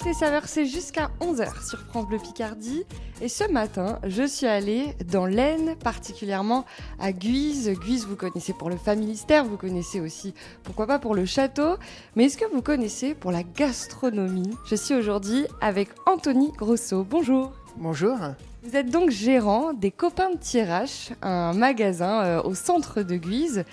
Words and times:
Côté 0.00 0.14
saveur, 0.14 0.44
c'est 0.46 0.64
jusqu'à 0.64 1.10
11h 1.20 1.68
sur 1.68 1.78
France 1.80 2.06
Bleu 2.06 2.16
Picardie. 2.16 2.84
Et 3.20 3.28
ce 3.28 3.44
matin, 3.52 3.98
je 4.06 4.26
suis 4.26 4.46
allée 4.46 4.94
dans 5.04 5.26
l'Aisne, 5.26 5.76
particulièrement 5.76 6.64
à 6.98 7.12
Guise. 7.12 7.70
Guise, 7.84 8.06
vous 8.06 8.16
connaissez 8.16 8.54
pour 8.54 8.70
le 8.70 8.78
familistère, 8.78 9.44
vous 9.44 9.58
connaissez 9.58 10.00
aussi, 10.00 10.32
pourquoi 10.62 10.86
pas, 10.86 10.98
pour 10.98 11.14
le 11.14 11.26
château. 11.26 11.76
Mais 12.16 12.24
est-ce 12.24 12.38
que 12.38 12.50
vous 12.50 12.62
connaissez 12.62 13.14
pour 13.14 13.30
la 13.30 13.42
gastronomie? 13.42 14.56
Je 14.64 14.74
suis 14.74 14.94
aujourd'hui 14.94 15.44
avec 15.60 15.90
Anthony 16.06 16.50
Grosso. 16.52 17.04
Bonjour. 17.04 17.52
Bonjour. 17.76 18.16
Vous 18.62 18.76
êtes 18.76 18.88
donc 18.88 19.10
gérant 19.10 19.74
des 19.74 19.90
Copains 19.90 20.30
de 20.30 20.38
Tirage, 20.38 21.10
un 21.20 21.52
magasin 21.52 22.22
euh, 22.22 22.42
au 22.42 22.54
centre 22.54 23.02
de 23.02 23.16
Guise. 23.16 23.64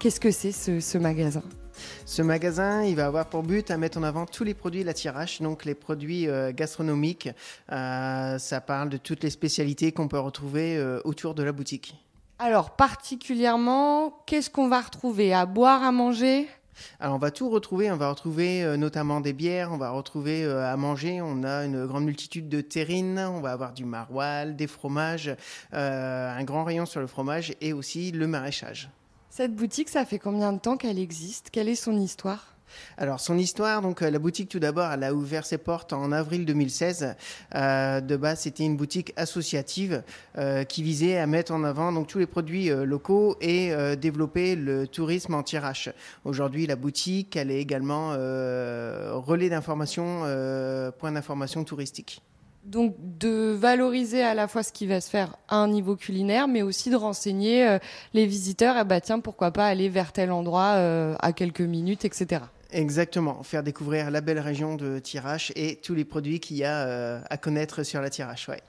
Qu'est-ce 0.00 0.18
que 0.18 0.32
c'est 0.32 0.50
ce, 0.50 0.80
ce 0.80 0.98
magasin? 0.98 1.44
Ce 2.04 2.22
magasin, 2.22 2.82
il 2.84 2.96
va 2.96 3.06
avoir 3.06 3.26
pour 3.26 3.42
but 3.42 3.70
à 3.70 3.76
mettre 3.76 3.98
en 3.98 4.02
avant 4.02 4.26
tous 4.26 4.44
les 4.44 4.54
produits 4.54 4.82
de 4.82 4.86
la 4.86 4.94
Tirache, 4.94 5.40
donc 5.42 5.64
les 5.64 5.74
produits 5.74 6.28
euh, 6.28 6.52
gastronomiques. 6.52 7.28
Euh, 7.72 8.38
ça 8.38 8.60
parle 8.60 8.88
de 8.88 8.96
toutes 8.96 9.22
les 9.22 9.30
spécialités 9.30 9.92
qu'on 9.92 10.08
peut 10.08 10.18
retrouver 10.18 10.76
euh, 10.76 11.00
autour 11.04 11.34
de 11.34 11.42
la 11.42 11.52
boutique. 11.52 11.94
Alors, 12.38 12.76
particulièrement, 12.76 14.22
qu'est-ce 14.26 14.50
qu'on 14.50 14.68
va 14.68 14.80
retrouver? 14.80 15.32
À 15.32 15.46
boire, 15.46 15.82
à 15.82 15.92
manger? 15.92 16.48
Alors 17.00 17.14
on 17.14 17.18
va 17.18 17.30
tout 17.30 17.48
retrouver, 17.48 17.90
on 17.90 17.96
va 17.96 18.10
retrouver 18.10 18.62
euh, 18.62 18.76
notamment 18.76 19.20
des 19.20 19.32
bières, 19.32 19.72
on 19.72 19.78
va 19.78 19.90
retrouver 19.90 20.44
euh, 20.44 20.70
à 20.70 20.76
manger, 20.76 21.20
on 21.22 21.42
a 21.44 21.64
une 21.64 21.86
grande 21.86 22.04
multitude 22.04 22.48
de 22.48 22.60
terrines, 22.60 23.18
on 23.18 23.40
va 23.40 23.52
avoir 23.52 23.72
du 23.72 23.84
maroilles, 23.84 24.54
des 24.54 24.66
fromages, 24.66 25.34
euh, 25.72 26.38
un 26.38 26.44
grand 26.44 26.64
rayon 26.64 26.86
sur 26.86 27.00
le 27.00 27.06
fromage 27.06 27.54
et 27.60 27.72
aussi 27.72 28.12
le 28.12 28.26
maraîchage. 28.26 28.90
Cette 29.36 29.54
boutique, 29.54 29.90
ça 29.90 30.06
fait 30.06 30.18
combien 30.18 30.50
de 30.54 30.58
temps 30.58 30.78
qu'elle 30.78 30.98
existe? 30.98 31.50
Quelle 31.52 31.68
est 31.68 31.74
son 31.74 32.00
histoire? 32.00 32.54
Alors 32.96 33.20
son 33.20 33.36
histoire, 33.36 33.82
donc 33.82 34.00
euh, 34.00 34.08
la 34.08 34.18
boutique 34.18 34.48
tout 34.48 34.58
d'abord, 34.58 34.90
elle 34.90 35.04
a 35.04 35.12
ouvert 35.12 35.44
ses 35.44 35.58
portes 35.58 35.92
en 35.92 36.10
avril 36.10 36.46
2016. 36.46 37.14
Euh, 37.54 38.00
de 38.00 38.16
base, 38.16 38.40
c'était 38.40 38.64
une 38.64 38.78
boutique 38.78 39.12
associative 39.16 40.02
euh, 40.38 40.64
qui 40.64 40.82
visait 40.82 41.18
à 41.18 41.26
mettre 41.26 41.52
en 41.52 41.64
avant 41.64 41.92
donc 41.92 42.06
tous 42.06 42.18
les 42.18 42.26
produits 42.26 42.70
locaux 42.70 43.36
et 43.42 43.74
développer 43.96 44.56
le 44.56 44.88
tourisme 44.88 45.34
en 45.34 45.42
tirage. 45.42 45.92
Aujourd'hui, 46.24 46.66
la 46.66 46.76
boutique, 46.76 47.36
elle 47.36 47.50
est 47.50 47.60
également 47.60 48.12
relais 48.12 49.50
d'information, 49.50 50.22
point 50.98 51.12
d'information 51.12 51.62
touristique. 51.62 52.22
Donc 52.66 52.96
de 52.98 53.52
valoriser 53.52 54.24
à 54.24 54.34
la 54.34 54.48
fois 54.48 54.64
ce 54.64 54.72
qui 54.72 54.88
va 54.88 55.00
se 55.00 55.08
faire 55.08 55.36
à 55.48 55.56
un 55.56 55.68
niveau 55.68 55.94
culinaire, 55.94 56.48
mais 56.48 56.62
aussi 56.62 56.90
de 56.90 56.96
renseigner 56.96 57.64
euh, 57.64 57.78
les 58.12 58.26
visiteurs, 58.26 58.76
et 58.76 58.84
bah 58.84 59.00
tiens, 59.00 59.20
pourquoi 59.20 59.52
pas 59.52 59.66
aller 59.66 59.88
vers 59.88 60.12
tel 60.12 60.32
endroit 60.32 60.74
euh, 60.74 61.14
à 61.20 61.32
quelques 61.32 61.60
minutes, 61.60 62.04
etc. 62.04 62.42
Exactement, 62.72 63.44
faire 63.44 63.62
découvrir 63.62 64.10
la 64.10 64.20
belle 64.20 64.40
région 64.40 64.74
de 64.74 64.98
Tirache 64.98 65.52
et 65.54 65.76
tous 65.76 65.94
les 65.94 66.04
produits 66.04 66.40
qu'il 66.40 66.56
y 66.56 66.64
a 66.64 66.88
euh, 66.88 67.20
à 67.30 67.36
connaître 67.36 67.84
sur 67.84 68.00
la 68.00 68.10
Tirache. 68.10 68.48
Ouais. 68.48 68.60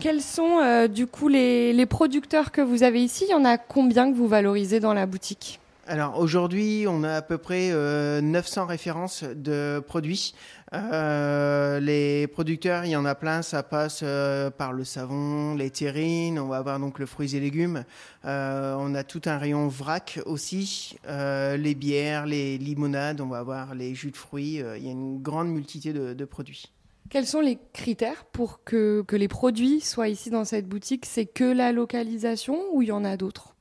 Quels 0.00 0.22
sont 0.22 0.88
du 0.88 1.06
coup 1.06 1.28
les, 1.28 1.72
les 1.72 1.86
producteurs 1.86 2.50
que 2.50 2.60
vous 2.60 2.82
avez 2.82 3.02
ici? 3.02 3.26
Il 3.28 3.30
y 3.30 3.34
en 3.34 3.44
a 3.44 3.58
combien 3.58 4.10
que 4.10 4.16
vous 4.16 4.28
valorisez 4.28 4.80
dans 4.80 4.92
la 4.92 5.06
boutique? 5.06 5.60
Alors 5.88 6.18
aujourd'hui, 6.18 6.86
on 6.88 7.04
a 7.04 7.14
à 7.14 7.22
peu 7.22 7.38
près 7.38 7.70
euh, 7.70 8.20
900 8.20 8.66
références 8.66 9.22
de 9.22 9.80
produits. 9.86 10.34
Euh, 10.72 11.78
les 11.78 12.26
producteurs, 12.26 12.84
il 12.84 12.90
y 12.90 12.96
en 12.96 13.04
a 13.04 13.14
plein, 13.14 13.40
ça 13.42 13.62
passe 13.62 14.00
euh, 14.02 14.50
par 14.50 14.72
le 14.72 14.82
savon, 14.82 15.54
les 15.54 15.70
terrines, 15.70 16.40
on 16.40 16.48
va 16.48 16.56
avoir 16.56 16.80
donc 16.80 16.98
le 16.98 17.06
fruits 17.06 17.36
et 17.36 17.40
légumes. 17.40 17.84
Euh, 18.24 18.74
on 18.80 18.96
a 18.96 19.04
tout 19.04 19.22
un 19.26 19.38
rayon 19.38 19.68
vrac 19.68 20.18
aussi, 20.26 20.96
euh, 21.06 21.56
les 21.56 21.76
bières, 21.76 22.26
les 22.26 22.58
limonades, 22.58 23.20
on 23.20 23.28
va 23.28 23.38
avoir 23.38 23.76
les 23.76 23.94
jus 23.94 24.10
de 24.10 24.16
fruits. 24.16 24.60
euh, 24.60 24.76
il 24.76 24.84
y 24.84 24.88
a 24.88 24.92
une 24.92 25.22
grande 25.22 25.50
multitude 25.50 25.94
de, 25.94 26.14
de 26.14 26.24
produits. 26.24 26.72
Quels 27.10 27.26
sont 27.26 27.40
les 27.40 27.58
critères 27.72 28.24
pour 28.32 28.64
que, 28.64 29.04
que 29.06 29.14
les 29.14 29.28
produits 29.28 29.80
soient 29.80 30.08
ici 30.08 30.30
dans 30.30 30.44
cette 30.44 30.66
boutique? 30.66 31.06
C'est 31.06 31.26
que 31.26 31.44
la 31.44 31.70
localisation 31.70 32.58
ou 32.72 32.82
il 32.82 32.88
y 32.88 32.92
en 32.92 33.04
a 33.04 33.16
d'autres? 33.16 33.55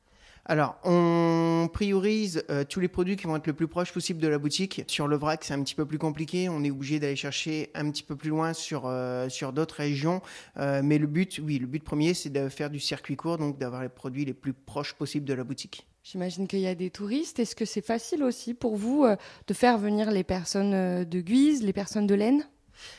Alors, 0.47 0.77
on 0.83 1.67
priorise 1.73 2.43
euh, 2.51 2.63
tous 2.63 2.79
les 2.79 2.87
produits 2.87 3.15
qui 3.15 3.25
vont 3.25 3.35
être 3.35 3.47
le 3.47 3.53
plus 3.53 3.67
proche 3.67 3.91
possible 3.91 4.21
de 4.21 4.27
la 4.27 4.37
boutique. 4.37 4.83
Sur 4.87 5.07
le 5.07 5.17
vrac, 5.17 5.43
c'est 5.43 5.55
un 5.55 5.63
petit 5.63 5.73
peu 5.73 5.87
plus 5.87 5.97
compliqué. 5.97 6.49
On 6.49 6.63
est 6.63 6.69
obligé 6.69 6.99
d'aller 6.99 7.15
chercher 7.15 7.71
un 7.73 7.89
petit 7.89 8.03
peu 8.03 8.15
plus 8.15 8.29
loin 8.29 8.53
sur, 8.53 8.83
euh, 8.85 9.27
sur 9.27 9.53
d'autres 9.53 9.77
régions. 9.77 10.21
Euh, 10.57 10.81
mais 10.83 10.99
le 10.99 11.07
but, 11.07 11.41
oui, 11.43 11.57
le 11.57 11.65
but 11.65 11.83
premier, 11.83 12.13
c'est 12.13 12.29
de 12.29 12.47
faire 12.47 12.69
du 12.69 12.79
circuit 12.79 13.15
court, 13.15 13.39
donc 13.39 13.57
d'avoir 13.57 13.81
les 13.81 13.89
produits 13.89 14.23
les 14.23 14.35
plus 14.35 14.53
proches 14.53 14.93
possibles 14.93 15.25
de 15.25 15.33
la 15.33 15.43
boutique. 15.43 15.87
J'imagine 16.03 16.47
qu'il 16.47 16.59
y 16.59 16.67
a 16.67 16.75
des 16.75 16.91
touristes. 16.91 17.39
Est-ce 17.39 17.55
que 17.55 17.65
c'est 17.65 17.83
facile 17.83 18.21
aussi 18.21 18.53
pour 18.53 18.75
vous 18.75 19.07
de 19.47 19.53
faire 19.55 19.79
venir 19.79 20.11
les 20.11 20.23
personnes 20.23 21.03
de 21.03 21.19
Guise, 21.21 21.63
les 21.63 21.73
personnes 21.73 22.05
de 22.05 22.13
l'Aisne? 22.13 22.45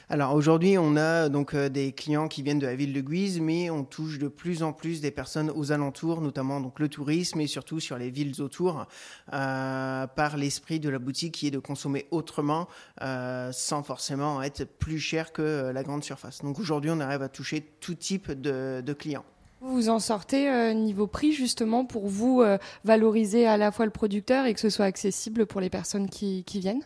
Alors 0.08 0.34
aujourd'hui, 0.34 0.78
on 0.78 0.96
a 0.96 1.28
donc 1.28 1.54
euh, 1.54 1.68
des 1.68 1.92
clients 1.92 2.28
qui 2.28 2.42
viennent 2.42 2.58
de 2.58 2.66
la 2.66 2.76
ville 2.76 2.92
de 2.92 3.00
Guise, 3.00 3.40
mais 3.40 3.70
on 3.70 3.84
touche 3.84 4.18
de 4.18 4.28
plus 4.28 4.62
en 4.62 4.72
plus 4.72 5.00
des 5.00 5.10
personnes 5.10 5.50
aux 5.50 5.72
alentours, 5.72 6.20
notamment 6.20 6.60
donc 6.60 6.78
le 6.78 6.88
tourisme 6.88 7.40
et 7.40 7.46
surtout 7.46 7.80
sur 7.80 7.98
les 7.98 8.10
villes 8.10 8.40
autour, 8.40 8.86
euh, 9.32 10.06
par 10.06 10.36
l'esprit 10.36 10.80
de 10.80 10.88
la 10.88 10.98
boutique 10.98 11.34
qui 11.34 11.48
est 11.48 11.50
de 11.50 11.58
consommer 11.58 12.06
autrement, 12.10 12.68
euh, 13.02 13.50
sans 13.52 13.82
forcément 13.82 14.42
être 14.42 14.64
plus 14.64 14.98
cher 14.98 15.32
que 15.32 15.70
la 15.72 15.82
grande 15.82 16.04
surface. 16.04 16.42
Donc 16.42 16.58
aujourd'hui, 16.58 16.90
on 16.92 17.00
arrive 17.00 17.22
à 17.22 17.28
toucher 17.28 17.62
tout 17.80 17.94
type 17.94 18.30
de, 18.30 18.92
clients. 18.96 19.24
Vous 19.60 19.74
vous 19.74 19.88
en 19.88 19.98
sortez 19.98 20.74
niveau 20.74 21.06
prix 21.06 21.32
justement 21.32 21.84
pour 21.84 22.06
vous 22.06 22.42
valoriser 22.84 23.46
à 23.46 23.56
la 23.56 23.72
fois 23.72 23.84
le 23.84 23.90
producteur 23.90 24.46
et 24.46 24.54
que 24.54 24.60
ce 24.60 24.70
soit 24.70 24.84
accessible 24.84 25.46
pour 25.46 25.60
les 25.60 25.70
personnes 25.70 26.08
qui 26.08 26.44
viennent? 26.48 26.84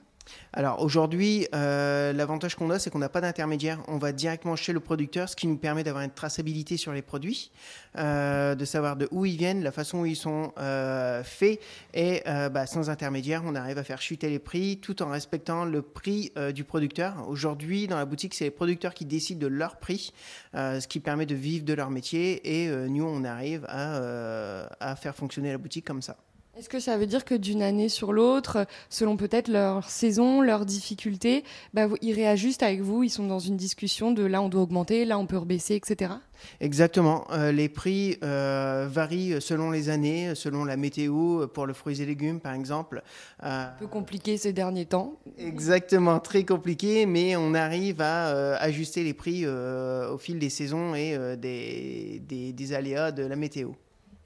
Alors 0.53 0.83
aujourd'hui, 0.83 1.47
euh, 1.55 2.13
l'avantage 2.13 2.57
qu'on 2.57 2.71
a, 2.71 2.79
c'est 2.79 2.91
qu'on 2.91 2.99
n'a 2.99 3.09
pas 3.09 3.21
d'intermédiaire. 3.21 3.81
On 3.87 3.99
va 3.99 4.13
directement 4.13 4.57
chez 4.57 4.73
le 4.73 4.81
producteur, 4.81 5.29
ce 5.29 5.37
qui 5.37 5.47
nous 5.47 5.57
permet 5.57 5.85
d'avoir 5.85 6.03
une 6.03 6.11
traçabilité 6.11 6.77
sur 6.77 6.93
les 6.93 7.03
produits, 7.03 7.53
euh, 7.97 8.57
de 8.57 8.65
savoir 8.65 8.97
de 8.97 9.07
où 9.13 9.25
ils 9.27 9.37
viennent, 9.37 9.63
la 9.63 9.71
façon 9.71 9.99
où 9.99 10.07
ils 10.07 10.17
sont 10.17 10.53
euh, 10.59 11.23
faits, 11.23 11.61
et 11.95 12.23
bah, 12.25 12.67
sans 12.67 12.91
intermédiaire, 12.91 13.43
on 13.45 13.55
arrive 13.55 13.79
à 13.79 13.85
faire 13.85 14.03
chuter 14.03 14.29
les 14.29 14.39
prix 14.39 14.79
tout 14.79 15.03
en 15.03 15.11
respectant 15.11 15.65
le 15.65 15.83
prix 15.83 16.33
du 16.55 16.65
producteur. 16.65 17.29
Aujourd'hui, 17.29 17.87
dans 17.87 17.97
la 17.97 18.05
boutique, 18.05 18.35
c'est 18.35 18.45
les 18.45 18.51
producteurs 18.51 18.95
qui 18.95 19.05
décident 19.05 19.41
de 19.41 19.47
leur 19.47 19.77
prix, 19.77 20.13
ce 20.55 20.87
qui 20.87 21.01
permet 21.01 21.27
de 21.27 21.35
vivre 21.35 21.65
de 21.65 21.75
leur 21.75 21.91
métier, 21.91 22.63
et 22.63 22.69
nous, 22.89 23.05
on 23.05 23.25
arrive 23.25 23.67
à 23.69 24.97
faire 24.97 25.15
fonctionner 25.15 25.53
la 25.53 25.59
boutique 25.59 25.87
comme 25.87 26.03
ça. 26.03 26.17
Est-ce 26.61 26.69
que 26.69 26.79
ça 26.79 26.99
veut 26.99 27.07
dire 27.07 27.25
que 27.25 27.35
d'une 27.35 27.63
année 27.63 27.89
sur 27.89 28.13
l'autre, 28.13 28.67
selon 28.91 29.17
peut-être 29.17 29.49
leur 29.49 29.89
saison, 29.89 30.43
leurs 30.43 30.67
difficultés, 30.67 31.43
bah, 31.73 31.89
ils 32.03 32.13
réajustent 32.13 32.63
avec 32.63 32.83
vous, 32.83 33.03
ils 33.03 33.09
sont 33.09 33.27
dans 33.27 33.39
une 33.39 33.57
discussion 33.57 34.13
de 34.13 34.23
là 34.25 34.43
on 34.43 34.51
doit 34.51 34.61
augmenter, 34.61 35.07
là 35.07 35.19
on 35.19 35.25
peut 35.25 35.39
rebaisser, 35.39 35.75
etc. 35.77 36.13
Exactement. 36.61 37.27
Euh, 37.31 37.51
les 37.51 37.71
prix 37.71 38.19
euh, 38.23 38.87
varient 38.93 39.41
selon 39.41 39.71
les 39.71 39.89
années, 39.89 40.35
selon 40.35 40.67
la 40.67 40.77
météo, 40.77 41.47
pour 41.47 41.65
le 41.65 41.73
fruits 41.73 42.03
et 42.03 42.05
légumes 42.05 42.41
par 42.41 42.53
exemple. 42.53 43.03
Euh, 43.43 43.65
Un 43.65 43.79
peu 43.79 43.87
compliqué 43.87 44.37
ces 44.37 44.53
derniers 44.53 44.85
temps. 44.85 45.15
exactement, 45.39 46.21
très 46.21 46.45
compliqué, 46.45 47.07
mais 47.07 47.37
on 47.37 47.55
arrive 47.55 48.03
à 48.03 48.35
euh, 48.35 48.57
ajuster 48.61 49.03
les 49.03 49.15
prix 49.15 49.47
euh, 49.47 50.13
au 50.13 50.19
fil 50.19 50.39
des 50.39 50.51
saisons 50.51 50.95
et 50.95 51.15
euh, 51.15 51.37
des, 51.37 52.21
des, 52.29 52.53
des 52.53 52.73
aléas 52.75 53.13
de 53.13 53.25
la 53.25 53.37
météo. 53.37 53.71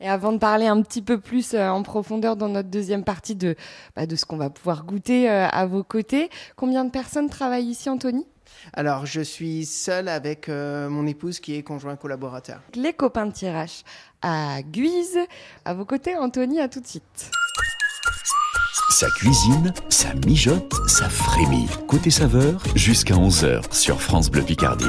Et 0.00 0.08
avant 0.08 0.32
de 0.32 0.38
parler 0.38 0.66
un 0.66 0.82
petit 0.82 1.02
peu 1.02 1.18
plus 1.18 1.54
euh, 1.54 1.68
en 1.68 1.82
profondeur 1.82 2.36
dans 2.36 2.48
notre 2.48 2.68
deuxième 2.68 3.04
partie 3.04 3.36
de, 3.36 3.56
bah, 3.96 4.06
de 4.06 4.16
ce 4.16 4.26
qu'on 4.26 4.36
va 4.36 4.50
pouvoir 4.50 4.84
goûter 4.84 5.30
euh, 5.30 5.46
à 5.48 5.66
vos 5.66 5.84
côtés, 5.84 6.30
combien 6.56 6.84
de 6.84 6.90
personnes 6.90 7.30
travaillent 7.30 7.68
ici, 7.68 7.88
Anthony? 7.88 8.26
Alors, 8.72 9.06
je 9.06 9.20
suis 9.20 9.66
seul 9.66 10.08
avec 10.08 10.48
euh, 10.48 10.88
mon 10.88 11.06
épouse 11.06 11.40
qui 11.40 11.54
est 11.54 11.62
conjoint 11.62 11.96
collaborateur. 11.96 12.60
Les 12.74 12.92
copains 12.92 13.26
de 13.26 13.32
tirage 13.32 13.82
à 14.22 14.62
Guise. 14.62 15.18
À 15.64 15.74
vos 15.74 15.84
côtés, 15.84 16.16
Anthony, 16.16 16.60
à 16.60 16.68
tout 16.68 16.80
de 16.80 16.86
suite. 16.86 17.30
Ça 18.90 19.08
cuisine, 19.16 19.72
ça 19.88 20.14
mijote, 20.26 20.72
ça 20.86 21.08
frémit. 21.08 21.68
Côté 21.88 22.10
saveur, 22.10 22.62
jusqu'à 22.74 23.14
11h 23.14 23.72
sur 23.72 24.00
France 24.00 24.30
Bleu 24.30 24.42
Picardie. 24.42 24.84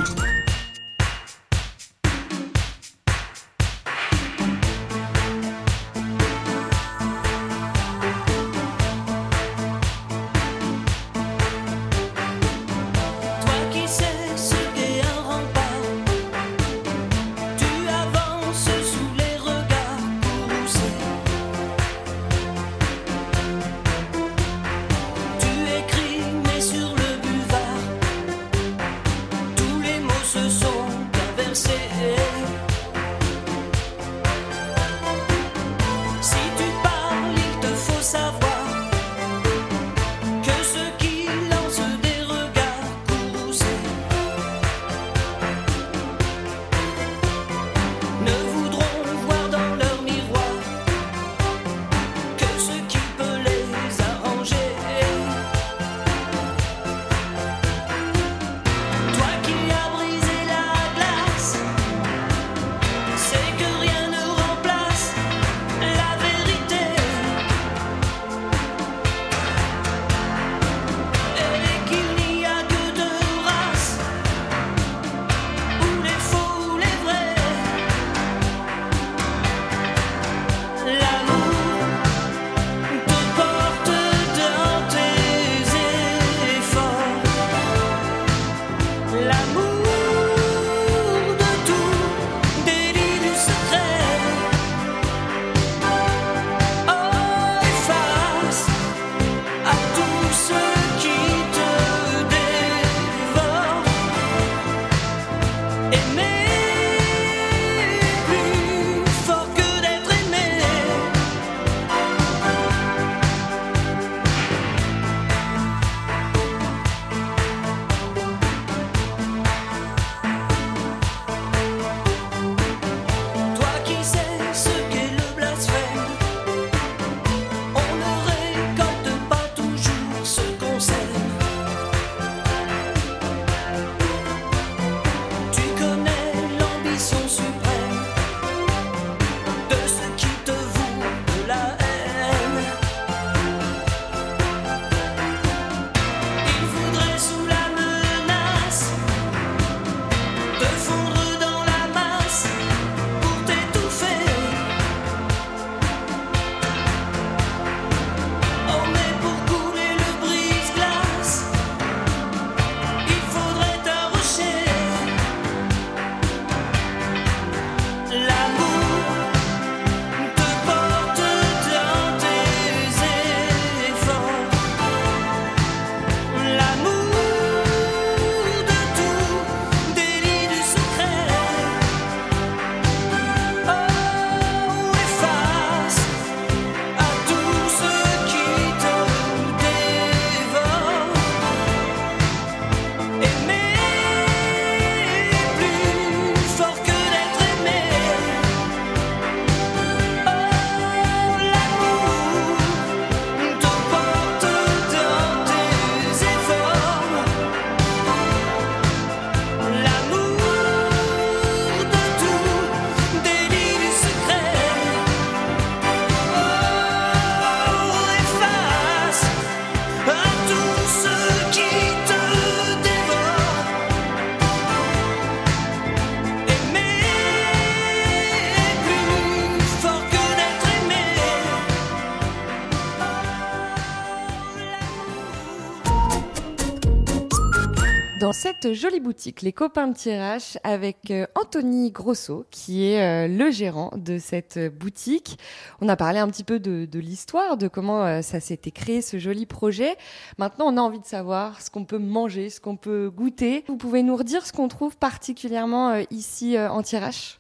Jolie 238.73 238.99
boutique, 238.99 239.41
les 239.41 239.53
copains 239.53 239.87
de 239.87 239.95
tirage, 239.95 240.57
avec 240.63 241.11
euh, 241.11 241.25
Anthony 241.35 241.91
Grosso, 241.91 242.45
qui 242.51 242.85
est 242.85 243.01
euh, 243.01 243.27
le 243.27 243.51
gérant 243.51 243.91
de 243.95 244.17
cette 244.17 244.59
boutique. 244.77 245.37
On 245.81 245.89
a 245.89 245.95
parlé 245.95 246.19
un 246.19 246.27
petit 246.27 246.43
peu 246.43 246.59
de, 246.59 246.99
l'histoire, 246.99 247.57
de 247.57 247.67
comment 247.67 248.05
euh, 248.05 248.21
ça 248.21 248.39
s'était 248.39 248.71
créé, 248.71 249.01
ce 249.01 249.19
joli 249.19 249.45
projet. 249.45 249.95
Maintenant, 250.37 250.65
on 250.67 250.77
a 250.77 250.81
envie 250.81 250.99
de 250.99 251.05
savoir 251.05 251.61
ce 251.61 251.69
qu'on 251.69 251.85
peut 251.85 251.97
manger, 251.97 252.49
ce 252.49 252.59
qu'on 252.59 252.77
peut 252.77 253.09
goûter. 253.09 253.63
Vous 253.67 253.77
pouvez 253.77 254.03
nous 254.03 254.15
redire 254.15 254.45
ce 254.45 254.53
qu'on 254.53 254.67
trouve 254.67 254.97
particulièrement 254.97 255.95
ici 256.11 256.57
en 256.57 256.81
tirage 256.81 257.39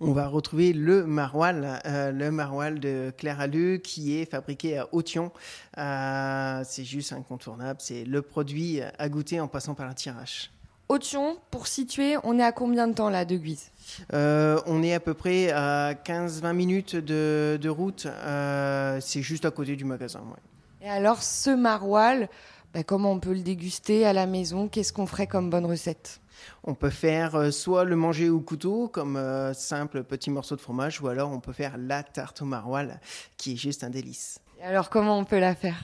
On 0.00 0.12
va 0.12 0.28
retrouver 0.28 0.72
le 0.72 1.06
maroilles, 1.06 1.78
euh, 1.86 2.12
le 2.12 2.30
maroilles 2.30 2.78
de 2.78 3.12
Claire 3.16 3.48
qui 3.82 4.16
est 4.16 4.30
fabriqué 4.30 4.78
à 4.78 4.88
Authion. 4.92 5.32
Euh, 5.78 6.62
c'est 6.64 6.84
juste 6.84 7.12
incontournable. 7.12 7.80
C'est 7.80 8.04
le 8.04 8.22
produit 8.22 8.80
à 8.98 9.08
goûter 9.08 9.40
en 9.40 9.48
passant 9.48 9.74
par 9.74 9.88
un 9.88 9.94
tirage. 9.94 10.53
Authion, 10.88 11.38
pour 11.50 11.66
situer, 11.66 12.16
on 12.24 12.38
est 12.38 12.42
à 12.42 12.52
combien 12.52 12.86
de 12.88 12.92
temps 12.94 13.08
là 13.10 13.24
de 13.24 13.36
Guise? 13.36 13.70
Euh, 14.12 14.60
on 14.66 14.82
est 14.82 14.92
à 14.94 15.00
peu 15.00 15.14
près 15.14 15.50
à 15.50 15.94
15-20 15.94 16.52
minutes 16.52 16.96
de, 16.96 17.58
de 17.60 17.68
route. 17.68 18.06
Euh, 18.06 18.98
c'est 19.00 19.22
juste 19.22 19.44
à 19.44 19.50
côté 19.50 19.76
du 19.76 19.84
magasin. 19.84 20.20
ouais. 20.20 20.86
Et 20.86 20.90
alors, 20.90 21.22
ce 21.22 21.48
maroilles, 21.50 22.28
bah, 22.74 22.82
comment 22.84 23.12
on 23.12 23.18
peut 23.20 23.32
le 23.32 23.40
déguster 23.40 24.04
à 24.04 24.12
la 24.12 24.26
maison? 24.26 24.68
Qu'est-ce 24.68 24.92
qu'on 24.92 25.06
ferait 25.06 25.26
comme 25.26 25.48
bonne 25.48 25.64
recette? 25.64 26.20
On 26.64 26.74
peut 26.74 26.90
faire 26.90 27.34
euh, 27.36 27.50
soit 27.50 27.84
le 27.84 27.96
manger 27.96 28.28
au 28.28 28.40
couteau 28.40 28.88
comme 28.88 29.16
euh, 29.16 29.54
simple 29.54 30.02
petit 30.04 30.30
morceau 30.30 30.56
de 30.56 30.60
fromage, 30.60 31.00
ou 31.00 31.08
alors 31.08 31.30
on 31.32 31.40
peut 31.40 31.52
faire 31.52 31.76
la 31.78 32.02
tarte 32.02 32.42
au 32.42 32.44
maroilles 32.44 32.98
qui 33.38 33.54
est 33.54 33.56
juste 33.56 33.84
un 33.84 33.90
délice. 33.90 34.38
Et 34.60 34.64
alors, 34.64 34.90
comment 34.90 35.18
on 35.18 35.24
peut 35.24 35.38
la 35.38 35.54
faire? 35.54 35.80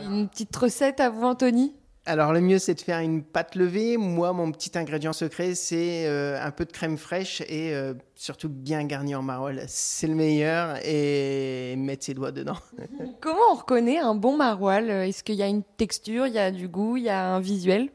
Une 0.00 0.28
petite 0.28 0.54
recette 0.56 1.00
à 1.00 1.10
vous, 1.10 1.22
Anthony? 1.24 1.74
Alors 2.04 2.32
le 2.32 2.40
mieux 2.40 2.58
c'est 2.58 2.74
de 2.74 2.80
faire 2.80 2.98
une 2.98 3.22
pâte 3.22 3.54
levée. 3.54 3.96
Moi 3.96 4.32
mon 4.32 4.50
petit 4.50 4.76
ingrédient 4.76 5.12
secret 5.12 5.54
c'est 5.54 6.06
euh, 6.06 6.36
un 6.42 6.50
peu 6.50 6.64
de 6.64 6.72
crème 6.72 6.98
fraîche 6.98 7.42
et 7.42 7.72
euh, 7.74 7.94
surtout 8.16 8.48
bien 8.48 8.82
garni 8.84 9.14
en 9.14 9.22
maroilles. 9.22 9.62
C'est 9.68 10.08
le 10.08 10.16
meilleur 10.16 10.78
et 10.84 11.76
mettre 11.76 12.04
ses 12.04 12.14
doigts 12.14 12.32
dedans. 12.32 12.56
Comment 13.20 13.52
on 13.52 13.54
reconnaît 13.54 13.98
un 13.98 14.16
bon 14.16 14.36
maroilles? 14.36 14.90
Est-ce 14.90 15.22
qu'il 15.22 15.36
y 15.36 15.44
a 15.44 15.46
une 15.46 15.62
texture, 15.62 16.26
il 16.26 16.32
y 16.32 16.40
a 16.40 16.50
du 16.50 16.66
goût, 16.66 16.96
il 16.96 17.04
y 17.04 17.08
a 17.08 17.24
un 17.24 17.38
visuel? 17.38 17.90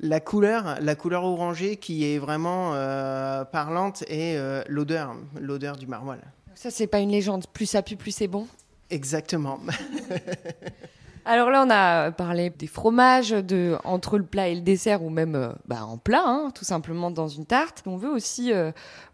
La 0.00 0.20
couleur, 0.20 0.76
la 0.80 0.94
couleur 0.94 1.24
orangée 1.24 1.76
qui 1.76 2.10
est 2.10 2.18
vraiment 2.18 2.72
euh, 2.74 3.44
parlante 3.44 4.02
et 4.08 4.38
l'odeur, 4.68 5.14
l'odeur 5.38 5.76
du 5.76 5.86
maroilles. 5.86 6.24
Ça, 6.54 6.70
c'est 6.70 6.86
pas 6.86 7.00
une 7.00 7.10
légende. 7.10 7.46
Plus 7.52 7.66
ça 7.66 7.82
pue, 7.82 7.96
plus 7.96 8.12
c'est 8.12 8.28
bon? 8.28 8.46
Exactement. 8.88 9.58
Alors 11.28 11.50
là, 11.50 11.64
on 11.66 11.70
a 11.70 12.12
parlé 12.12 12.50
des 12.50 12.68
fromages, 12.68 13.30
de 13.30 13.76
entre 13.82 14.16
le 14.16 14.24
plat 14.24 14.46
et 14.46 14.54
le 14.54 14.60
dessert, 14.60 15.02
ou 15.02 15.10
même 15.10 15.34
euh, 15.34 15.48
bah, 15.66 15.84
en 15.84 15.98
plat, 15.98 16.22
hein, 16.24 16.52
tout 16.54 16.64
simplement 16.64 17.10
dans 17.10 17.26
une 17.26 17.44
tarte. 17.44 17.82
On 17.84 17.96
veut 17.96 18.10
aussi 18.10 18.52
euh, 18.52 18.70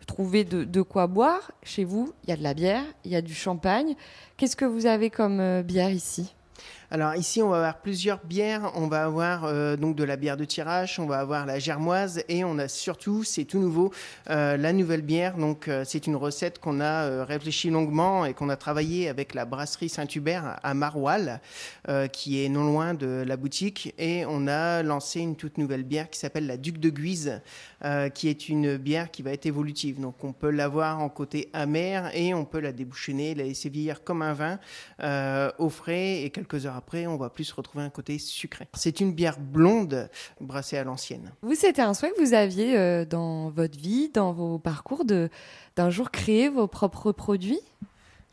trouver 0.07 0.45
de, 0.45 0.83
quoi 0.83 1.07
boire. 1.07 1.53
Chez 1.63 1.85
vous, 1.85 2.13
il 2.25 2.29
y 2.29 2.33
a 2.35 2.37
de 2.37 2.43
la 2.43 2.53
bière, 2.53 2.85
il 3.07 3.13
y 3.13 3.17
a 3.17 3.23
du 3.23 3.33
champagne. 3.33 3.95
Qu'est-ce 4.37 4.57
que 4.57 4.67
vous 4.67 4.85
avez 4.85 5.09
comme 5.09 5.41
euh, 5.41 5.63
bière 5.63 5.91
ici? 5.91 6.35
Alors 6.95 7.15
ici, 7.17 7.41
on 7.41 7.49
va 7.49 7.57
avoir 7.57 7.79
plusieurs 7.79 8.23
bières. 8.23 8.71
On 8.75 8.87
va 8.87 9.07
avoir 9.07 9.47
euh, 9.47 9.79
donc 9.79 9.97
de 9.97 10.05
la 10.05 10.17
bière 10.17 10.37
de 10.37 10.45
tirage, 10.45 10.99
on 10.99 11.07
va 11.07 11.21
avoir 11.21 11.47
la 11.47 11.59
germoise 11.59 12.23
et 12.29 12.45
on 12.45 12.59
a 12.59 12.69
surtout, 12.69 13.25
c'est 13.25 13.47
tout 13.47 13.59
nouveau, 13.59 13.91
euh, 14.29 14.59
la 14.59 14.75
nouvelle 14.75 15.01
bière. 15.01 15.39
Donc 15.39 15.69
euh, 15.69 15.85
c'est 15.87 16.07
une 16.07 16.17
recette 16.17 16.59
qu'on 16.59 16.83
a 16.83 17.25
réfléchi 17.25 17.71
longuement 17.71 18.27
et 18.27 18.35
qu'on 18.35 18.51
a 18.51 18.57
travaillé 18.57 19.09
avec 19.09 19.33
la 19.33 19.47
brasserie 19.47 19.89
Saint-Hubert 19.89 20.61
à 20.63 20.75
euh, 21.89 22.09
qui 22.09 22.45
est 22.45 22.51
non 22.51 22.65
loin 22.65 22.93
de 22.93 23.25
la 23.27 23.39
boutique. 23.39 23.95
Et 23.97 24.27
on 24.29 24.47
a 24.47 24.83
lancé 24.83 25.21
une 25.21 25.37
toute 25.37 25.57
nouvelle 25.57 25.85
bière 25.85 26.11
qui 26.11 26.19
s'appelle 26.19 26.47
la 26.47 26.59
Duc 26.59 26.77
de 26.77 26.91
Guise, 26.91 27.41
qui 28.15 28.29
est 28.29 28.51
une 28.51 28.77
bière 28.77 29.11
qui 29.11 29.23
va 29.23 29.33
être 29.33 29.47
évolutive. 29.47 29.99
Donc 29.99 30.23
on 30.25 30.35
peut 30.35 30.51
l'avoir 30.51 31.01
en 31.01 31.09
côté 31.09 31.49
amer 31.55 32.15
et 32.15 32.35
on 32.35 32.45
peut 32.45 32.61
la 32.61 32.73
débouchonner, 32.73 33.35
la 33.35 33.45
laisser 33.45 33.71
vieillir 33.71 34.05
comme 34.05 34.21
un 34.21 34.35
vin 34.35 34.59
au 35.59 35.71
frais 35.71 36.23
et 36.23 36.29
quelques 36.29 36.67
heures 36.67 36.77
après, 36.77 36.82
on 37.07 37.17
va 37.17 37.31
plus 37.31 37.51
retrouver 37.53 37.85
un 37.85 37.91
côté 37.91 38.19
sucré. 38.19 38.67
C'est 38.75 39.01
une 39.01 39.13
bière 39.13 39.39
blonde 39.39 40.09
brassée 40.41 40.77
à 40.77 40.85
l'ancienne. 40.85 41.33
Vous, 41.43 41.55
c'était 41.55 41.83
un 41.83 41.95
souhait 41.95 42.13
que 42.17 42.23
vous 42.23 42.35
aviez 42.35 42.77
euh, 42.77 43.05
dans 43.05 43.51
votre 43.51 43.79
vie, 43.79 44.11
dans 44.11 44.33
vos 44.33 44.59
parcours, 44.59 45.05
d'un 45.05 45.91
jour 45.91 46.11
créer 46.11 46.49
vos 46.49 46.67
propres 46.67 47.13
produits? 47.13 47.61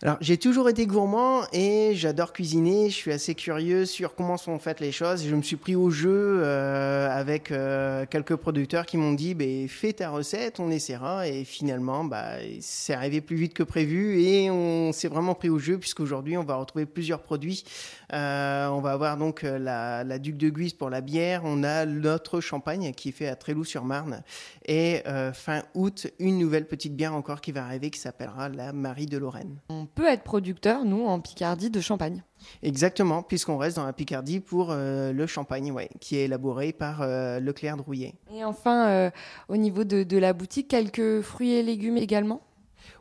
Alors, 0.01 0.15
j'ai 0.21 0.37
toujours 0.37 0.69
été 0.69 0.87
gourmand 0.87 1.41
et 1.51 1.91
j'adore 1.93 2.31
cuisiner. 2.31 2.89
Je 2.89 2.95
suis 2.95 3.11
assez 3.11 3.35
curieux 3.35 3.85
sur 3.85 4.15
comment 4.15 4.37
sont 4.37 4.57
faites 4.57 4.79
les 4.79 4.93
choses. 4.93 5.27
Je 5.27 5.35
me 5.35 5.41
suis 5.41 5.57
pris 5.57 5.75
au 5.75 5.89
jeu 5.89 6.39
euh, 6.41 7.09
avec 7.11 7.51
euh, 7.51 8.05
quelques 8.05 8.37
producteurs 8.37 8.85
qui 8.85 8.95
m'ont 8.95 9.11
dit 9.11 9.33
ben, 9.33 9.67
fais 9.67 9.91
ta 9.91 10.09
recette, 10.09 10.61
on 10.61 10.71
essaiera. 10.71 11.27
Et 11.27 11.43
finalement, 11.43 12.05
bah, 12.05 12.35
c'est 12.61 12.93
arrivé 12.93 13.19
plus 13.19 13.35
vite 13.35 13.53
que 13.53 13.61
prévu 13.61 14.21
et 14.21 14.49
on 14.49 14.93
s'est 14.93 15.09
vraiment 15.09 15.35
pris 15.35 15.49
au 15.49 15.59
jeu 15.59 15.77
puisqu'aujourd'hui, 15.77 16.37
on 16.37 16.45
va 16.45 16.55
retrouver 16.55 16.85
plusieurs 16.85 17.21
produits. 17.21 17.65
Euh, 18.13 18.69
on 18.69 18.79
va 18.79 18.91
avoir 18.91 19.17
donc 19.17 19.41
la, 19.41 20.05
la 20.05 20.17
Duc 20.17 20.37
de 20.37 20.47
Guise 20.47 20.75
pour 20.75 20.89
la 20.89 21.01
bière. 21.01 21.41
On 21.43 21.61
a 21.61 21.85
notre 21.85 22.39
champagne 22.39 22.93
qui 22.93 23.09
est 23.09 23.11
fait 23.11 23.27
à 23.27 23.35
Tréloux-sur-Marne. 23.35 24.23
Et 24.65 25.03
fin 25.33 25.63
août, 25.73 26.07
une 26.19 26.37
nouvelle 26.37 26.67
petite 26.67 26.95
bière 26.95 27.13
encore 27.13 27.41
qui 27.41 27.51
va 27.51 27.65
arriver 27.65 27.89
qui 27.89 27.99
s'appellera 27.99 28.47
la 28.47 28.71
Marie 28.71 29.07
de 29.07 29.17
Lorraine. 29.17 29.59
Peut 29.95 30.07
être 30.07 30.23
producteur, 30.23 30.85
nous, 30.85 31.05
en 31.05 31.19
Picardie, 31.19 31.69
de 31.69 31.81
champagne. 31.81 32.23
Exactement, 32.63 33.21
puisqu'on 33.21 33.57
reste 33.57 33.75
dans 33.75 33.85
la 33.85 33.93
Picardie 33.93 34.39
pour 34.39 34.69
euh, 34.71 35.11
le 35.11 35.27
champagne, 35.27 35.71
ouais, 35.71 35.89
qui 35.99 36.15
est 36.17 36.25
élaboré 36.25 36.71
par 36.71 37.01
euh, 37.01 37.39
Leclerc 37.39 37.77
Drouillet. 37.77 38.13
Et 38.33 38.45
enfin, 38.45 38.87
euh, 38.87 39.11
au 39.49 39.57
niveau 39.57 39.83
de, 39.83 40.03
de 40.03 40.17
la 40.17 40.33
boutique, 40.33 40.69
quelques 40.69 41.21
fruits 41.21 41.51
et 41.51 41.63
légumes 41.63 41.97
également? 41.97 42.41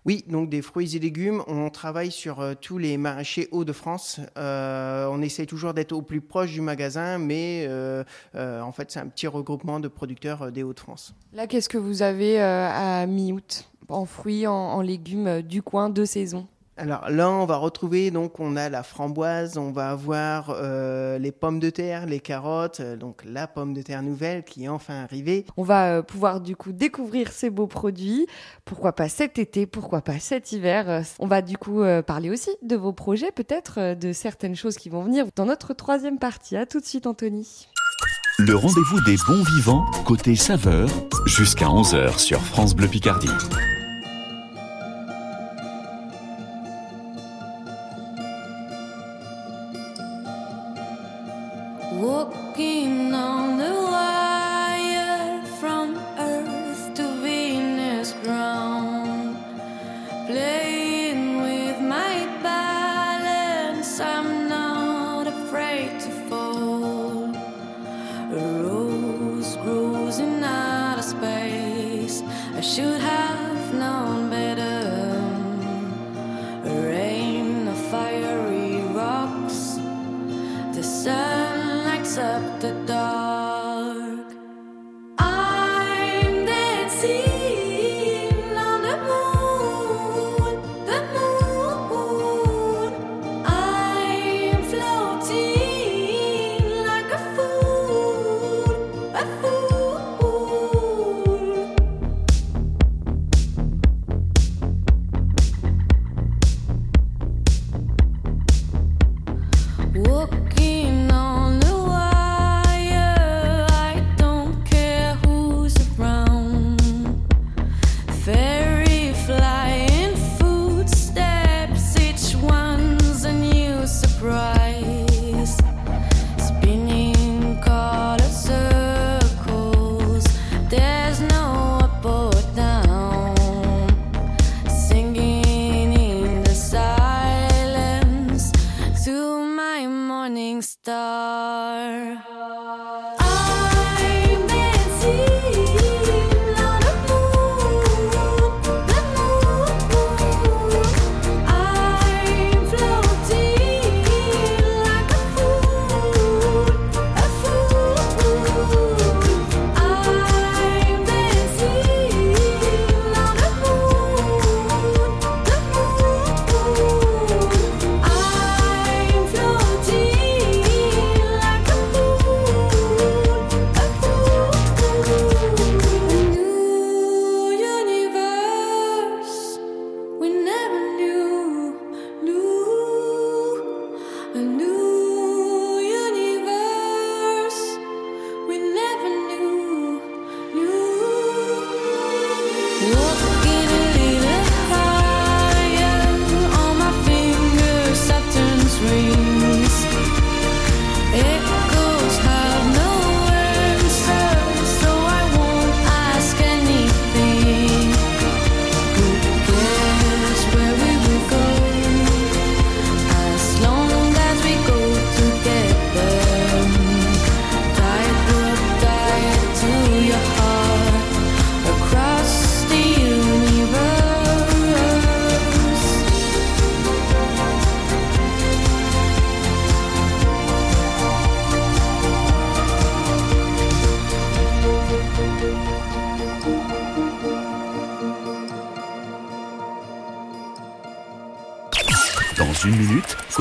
Oui, 0.04 0.24
donc 0.28 0.48
des 0.48 0.62
fruits 0.62 0.96
et 0.96 0.98
légumes. 0.98 1.42
On 1.46 1.70
travaille 1.70 2.10
sur 2.10 2.40
euh, 2.40 2.54
tous 2.60 2.78
les 2.78 2.96
maraîchers 2.96 3.48
Hauts-de-France. 3.52 4.20
Euh, 4.36 5.08
on 5.10 5.22
essaye 5.22 5.46
toujours 5.46 5.74
d'être 5.74 5.92
au 5.92 6.02
plus 6.02 6.20
proche 6.20 6.52
du 6.52 6.60
magasin, 6.60 7.18
mais 7.18 7.66
euh, 7.68 8.04
en 8.34 8.72
fait, 8.72 8.90
c'est 8.90 9.00
un 9.00 9.06
petit 9.06 9.26
regroupement 9.26 9.80
de 9.80 9.88
producteurs 9.88 10.50
des 10.50 10.62
Hauts-de-France. 10.62 11.14
Là, 11.32 11.46
qu'est-ce 11.46 11.68
que 11.68 11.78
vous 11.78 12.02
avez 12.02 12.40
à 12.40 13.06
mi-août 13.06 13.70
En 13.88 14.04
fruits, 14.04 14.46
en, 14.46 14.52
en 14.52 14.80
légumes 14.80 15.42
du 15.42 15.62
coin, 15.62 15.90
de 15.90 16.04
saison? 16.04 16.46
Alors 16.78 17.10
là, 17.10 17.28
on 17.28 17.44
va 17.44 17.56
retrouver, 17.56 18.12
donc, 18.12 18.38
on 18.38 18.54
a 18.54 18.68
la 18.68 18.84
framboise, 18.84 19.58
on 19.58 19.72
va 19.72 19.90
avoir 19.90 20.54
euh, 20.54 21.18
les 21.18 21.32
pommes 21.32 21.58
de 21.58 21.70
terre, 21.70 22.06
les 22.06 22.20
carottes, 22.20 22.78
euh, 22.78 22.96
donc 22.96 23.22
la 23.24 23.48
pomme 23.48 23.74
de 23.74 23.82
terre 23.82 24.02
nouvelle 24.02 24.44
qui 24.44 24.64
est 24.64 24.68
enfin 24.68 25.02
arrivée. 25.02 25.44
On 25.56 25.64
va 25.64 25.96
euh, 25.96 26.02
pouvoir 26.02 26.40
du 26.40 26.54
coup 26.54 26.70
découvrir 26.70 27.32
ces 27.32 27.50
beaux 27.50 27.66
produits. 27.66 28.28
Pourquoi 28.64 28.92
pas 28.92 29.08
cet 29.08 29.40
été, 29.40 29.66
pourquoi 29.66 30.02
pas 30.02 30.20
cet 30.20 30.52
hiver? 30.52 31.02
On 31.18 31.26
va 31.26 31.42
du 31.42 31.58
coup 31.58 31.82
euh, 31.82 32.00
parler 32.00 32.30
aussi 32.30 32.50
de 32.62 32.76
vos 32.76 32.92
projets, 32.92 33.32
peut-être 33.32 33.74
euh, 33.78 33.94
de 33.96 34.12
certaines 34.12 34.54
choses 34.54 34.76
qui 34.76 34.88
vont 34.88 35.02
venir 35.02 35.26
dans 35.34 35.46
notre 35.46 35.74
troisième 35.74 36.20
partie. 36.20 36.56
À 36.56 36.64
tout 36.64 36.78
de 36.78 36.86
suite, 36.86 37.08
Anthony. 37.08 37.66
Le 38.38 38.54
rendez-vous 38.54 39.00
des 39.00 39.16
bons 39.26 39.42
vivants, 39.42 39.84
côté 40.04 40.36
saveur, 40.36 40.88
jusqu'à 41.26 41.66
11h 41.66 42.18
sur 42.18 42.40
France 42.40 42.76
Bleu 42.76 42.86
Picardie. 42.86 43.26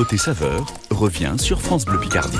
Côté 0.08 0.16
saveur, 0.16 0.64
revient 0.90 1.34
sur 1.36 1.60
France 1.60 1.84
Bleu 1.84 2.00
Picardie. 2.00 2.38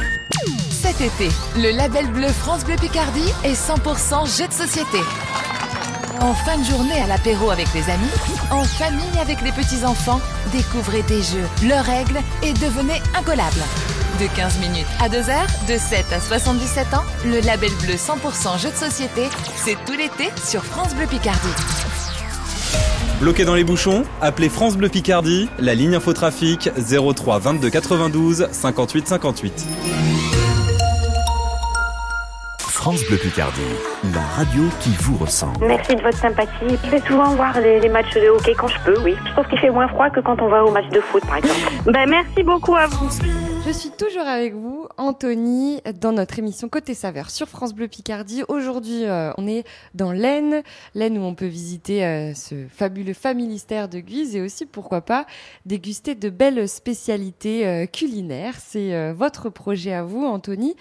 Cet 0.71 1.03
été, 1.03 1.29
le 1.55 1.71
label 1.71 2.07
bleu 2.13 2.29
France 2.29 2.65
Bleu 2.65 2.77
Picardie 2.77 3.31
est 3.45 3.53
100% 3.53 4.39
jeu 4.39 4.49
de 4.49 4.53
société. 4.53 4.99
En 6.21 6.33
fin 6.33 6.57
de 6.57 6.65
journée 6.65 6.99
à 7.03 7.07
l'apéro 7.07 7.51
avec 7.51 7.67
les 7.75 7.91
amis, 7.91 8.09
en 8.51 8.65
famille 8.65 9.19
avec 9.21 9.43
les 9.43 9.53
petits-enfants, 9.53 10.21
découvrez 10.51 11.03
des 11.03 11.23
jeux, 11.23 11.47
leurs 11.67 11.85
règles 11.85 12.21
et 12.43 12.55
devenez 12.55 13.03
incollables. 13.15 13.65
De 14.19 14.27
15 14.35 14.61
minutes 14.61 14.87
à 15.01 15.11
2 15.11 15.29
heures, 15.29 15.47
de 15.69 15.77
7 15.77 16.07
à 16.13 16.21
77 16.21 16.95
ans, 16.95 17.05
le 17.27 17.41
label 17.41 17.73
bleu 17.83 17.97
100% 17.97 18.63
jeu 18.63 18.71
de 18.71 18.77
société, 18.77 19.29
c'est 19.57 19.77
tout 19.85 19.93
l'été 19.93 20.31
sur 20.43 20.65
France 20.65 20.95
Bleu 20.95 21.07
Picardie. 21.07 21.88
Bloqué 23.21 23.45
dans 23.45 23.57
les 23.57 23.65
bouchons 23.65 24.05
Appelez 24.21 24.49
France 24.49 24.77
Bleu 24.77 24.89
Picardie, 24.89 25.49
la 25.59 25.75
ligne 25.75 25.97
infotrafic 25.97 26.71
03 26.77 27.41
22 27.41 27.69
92 27.69 28.49
58 28.53 29.09
58. 29.09 29.67
France 32.61 33.03
Bleu 33.09 33.17
Picardie, 33.17 33.61
la 34.15 34.23
radio 34.37 34.63
qui 34.81 34.91
vous 35.01 35.17
ressemble. 35.17 35.67
Merci 35.67 35.97
de 35.97 36.03
votre 36.03 36.17
sympathie. 36.17 36.79
Je 36.85 36.91
vais 36.91 37.01
souvent 37.01 37.35
voir 37.35 37.61
les, 37.61 37.81
les 37.81 37.89
matchs 37.89 38.15
de 38.15 38.29
hockey 38.29 38.55
quand 38.57 38.69
je 38.69 38.79
peux, 38.85 39.01
oui. 39.03 39.17
Je 39.27 39.33
trouve 39.33 39.47
qu'il 39.49 39.59
fait 39.59 39.71
moins 39.71 39.89
froid 39.89 40.11
que 40.11 40.21
quand 40.21 40.41
on 40.41 40.49
va 40.49 40.65
au 40.65 40.71
match 40.71 40.89
de 40.91 41.01
foot, 41.01 41.27
par 41.27 41.39
exemple. 41.39 41.59
ben, 41.87 42.09
merci 42.09 42.45
beaucoup 42.45 42.77
à 42.77 42.87
vous. 42.87 43.09
Je 43.69 43.75
suis 43.75 43.91
toujours 43.91 44.27
avec 44.27 44.55
vous, 44.55 44.89
Anthony, 44.97 45.83
dans 46.01 46.13
notre 46.13 46.39
émission 46.39 46.71
Côté 46.71 46.95
Saveur 46.95 47.29
sur 47.29 47.51
France 47.51 47.75
Bleu 47.75 47.87
Picardie. 47.87 48.43
Aujourd'hui, 48.49 49.05
euh, 49.05 49.31
on 49.37 49.47
est 49.47 49.67
dans 49.93 50.11
l'Aisne, 50.11 50.63
l'Aisne 50.95 51.19
où 51.19 51.21
on 51.21 51.35
peut 51.35 51.45
visiter 51.45 52.03
euh, 52.03 52.33
ce 52.33 52.67
fabuleux 52.67 53.13
familistère 53.13 53.91
de 53.91 53.99
Guise 53.99 54.35
et 54.35 54.41
aussi, 54.41 54.65
pourquoi 54.65 55.03
pas, 55.03 55.27
déguster 55.67 56.15
de 56.15 56.31
belles 56.31 56.67
spécialités 56.67 57.67
euh, 57.67 57.85
culinaires. 57.85 58.55
C'est 58.59 59.13
votre 59.13 59.51
projet 59.51 59.93
à 59.93 60.03
vous, 60.03 60.25
Anthony. 60.25 60.75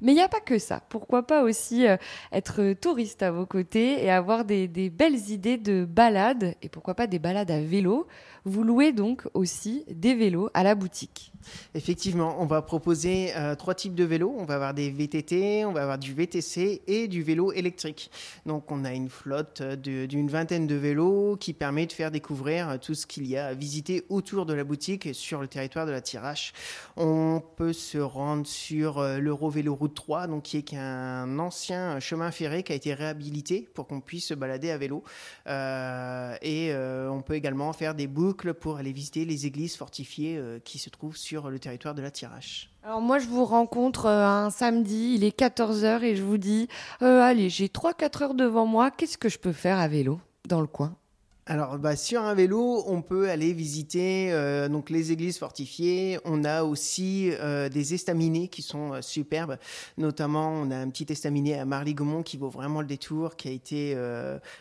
Mais 0.00 0.10
il 0.10 0.16
n'y 0.16 0.20
a 0.20 0.28
pas 0.28 0.40
que 0.40 0.58
ça. 0.58 0.80
Pourquoi 0.88 1.24
pas 1.24 1.44
aussi 1.44 1.84
être 2.32 2.72
touriste 2.72 3.22
à 3.22 3.30
vos 3.30 3.46
côtés 3.46 4.04
et 4.04 4.10
avoir 4.10 4.44
des, 4.44 4.66
des 4.66 4.90
belles 4.90 5.30
idées 5.30 5.58
de 5.58 5.84
balades 5.84 6.56
et 6.60 6.68
pourquoi 6.68 6.94
pas 6.94 7.06
des 7.06 7.20
balades 7.20 7.52
à 7.52 7.60
vélo. 7.60 8.08
Vous 8.44 8.64
louez 8.64 8.92
donc 8.92 9.28
aussi 9.34 9.84
des 9.88 10.14
vélos 10.16 10.50
à 10.52 10.64
la 10.64 10.74
boutique. 10.74 11.32
Effectivement, 11.74 12.36
on 12.40 12.46
va 12.46 12.60
proposer 12.60 13.32
euh, 13.36 13.54
trois 13.54 13.74
types 13.74 13.94
de 13.94 14.02
vélos. 14.04 14.34
On 14.36 14.44
va 14.44 14.54
avoir 14.54 14.74
des 14.74 14.90
VTT, 14.90 15.64
on 15.64 15.72
va 15.72 15.82
avoir 15.82 15.98
du 15.98 16.12
VTC 16.12 16.82
et 16.86 17.06
du 17.06 17.22
vélo 17.22 17.52
électrique. 17.52 18.10
Donc 18.44 18.70
on 18.72 18.84
a 18.84 18.92
une 18.92 19.08
flotte 19.08 19.62
d'une 19.62 20.28
vingtaine 20.28 20.66
de 20.66 20.74
vélos 20.74 21.36
qui 21.36 21.52
permet 21.52 21.86
de 21.86 21.92
faire 21.92 22.10
découvrir 22.10 22.80
tout 22.80 22.94
ce 22.94 23.06
qu'il 23.06 23.26
y 23.26 23.36
a 23.36 23.46
à 23.46 23.54
visiter 23.54 24.04
autour 24.08 24.44
de 24.44 24.54
la 24.54 24.64
boutique 24.64 25.06
et 25.06 25.12
sur 25.12 25.40
le 25.40 25.46
territoire 25.46 25.86
de 25.86 25.92
la 25.92 26.00
Tirache. 26.00 26.52
On 26.96 27.42
peut 27.56 27.72
se 27.72 27.98
rendre 27.98 28.46
sur 28.46 28.98
euh, 28.98 29.18
l'Eurovélo 29.18 29.74
Route 29.74 29.94
3, 29.94 30.26
donc 30.26 30.42
qui 30.42 30.56
est 30.56 30.74
un 30.74 31.38
ancien 31.38 32.00
chemin 32.00 32.32
ferré 32.32 32.64
qui 32.64 32.72
a 32.72 32.74
été 32.74 32.92
réhabilité 32.92 33.68
pour 33.72 33.86
qu'on 33.86 34.00
puisse 34.00 34.26
se 34.26 34.34
balader 34.34 34.70
à 34.70 34.78
vélo. 34.78 35.04
Euh, 35.46 36.34
et 36.42 36.72
on 36.74 37.22
peut 37.22 37.34
également 37.34 37.72
faire 37.72 37.94
des 37.94 38.06
boucles 38.06 38.31
pour 38.32 38.76
aller 38.76 38.92
visiter 38.92 39.24
les 39.24 39.46
églises 39.46 39.76
fortifiées 39.76 40.36
euh, 40.36 40.58
qui 40.58 40.78
se 40.78 40.90
trouvent 40.90 41.16
sur 41.16 41.50
le 41.50 41.58
territoire 41.58 41.94
de 41.94 42.02
la 42.02 42.10
Tirache. 42.10 42.70
Alors 42.82 43.00
moi 43.00 43.18
je 43.18 43.26
vous 43.26 43.44
rencontre 43.44 44.06
euh, 44.06 44.26
un 44.26 44.50
samedi, 44.50 45.14
il 45.14 45.24
est 45.24 45.38
14h 45.38 46.02
et 46.02 46.16
je 46.16 46.22
vous 46.22 46.38
dis 46.38 46.68
euh, 47.02 47.20
allez 47.20 47.48
j'ai 47.48 47.68
3-4 47.68 48.22
heures 48.22 48.34
devant 48.34 48.66
moi, 48.66 48.90
qu'est-ce 48.90 49.18
que 49.18 49.28
je 49.28 49.38
peux 49.38 49.52
faire 49.52 49.78
à 49.78 49.88
vélo 49.88 50.20
dans 50.48 50.60
le 50.60 50.66
coin? 50.66 50.96
Alors, 51.46 51.76
bah, 51.76 51.96
sur 51.96 52.22
un 52.22 52.34
vélo, 52.34 52.84
on 52.86 53.02
peut 53.02 53.28
aller 53.28 53.52
visiter 53.52 54.32
euh, 54.32 54.68
donc 54.68 54.90
les 54.90 55.10
églises 55.10 55.38
fortifiées. 55.38 56.20
On 56.24 56.44
a 56.44 56.62
aussi 56.62 57.30
euh, 57.32 57.68
des 57.68 57.94
estaminets 57.94 58.46
qui 58.46 58.62
sont 58.62 58.92
euh, 58.92 59.02
superbes. 59.02 59.56
Notamment, 59.98 60.50
on 60.50 60.70
a 60.70 60.76
un 60.76 60.88
petit 60.88 61.06
estaminet 61.10 61.58
à 61.58 61.64
Marly-Gaumont 61.64 62.22
qui 62.22 62.36
vaut 62.36 62.48
vraiment 62.48 62.80
le 62.80 62.86
détour, 62.86 63.34
qui 63.34 63.48
a 63.48 63.50
été 63.50 63.96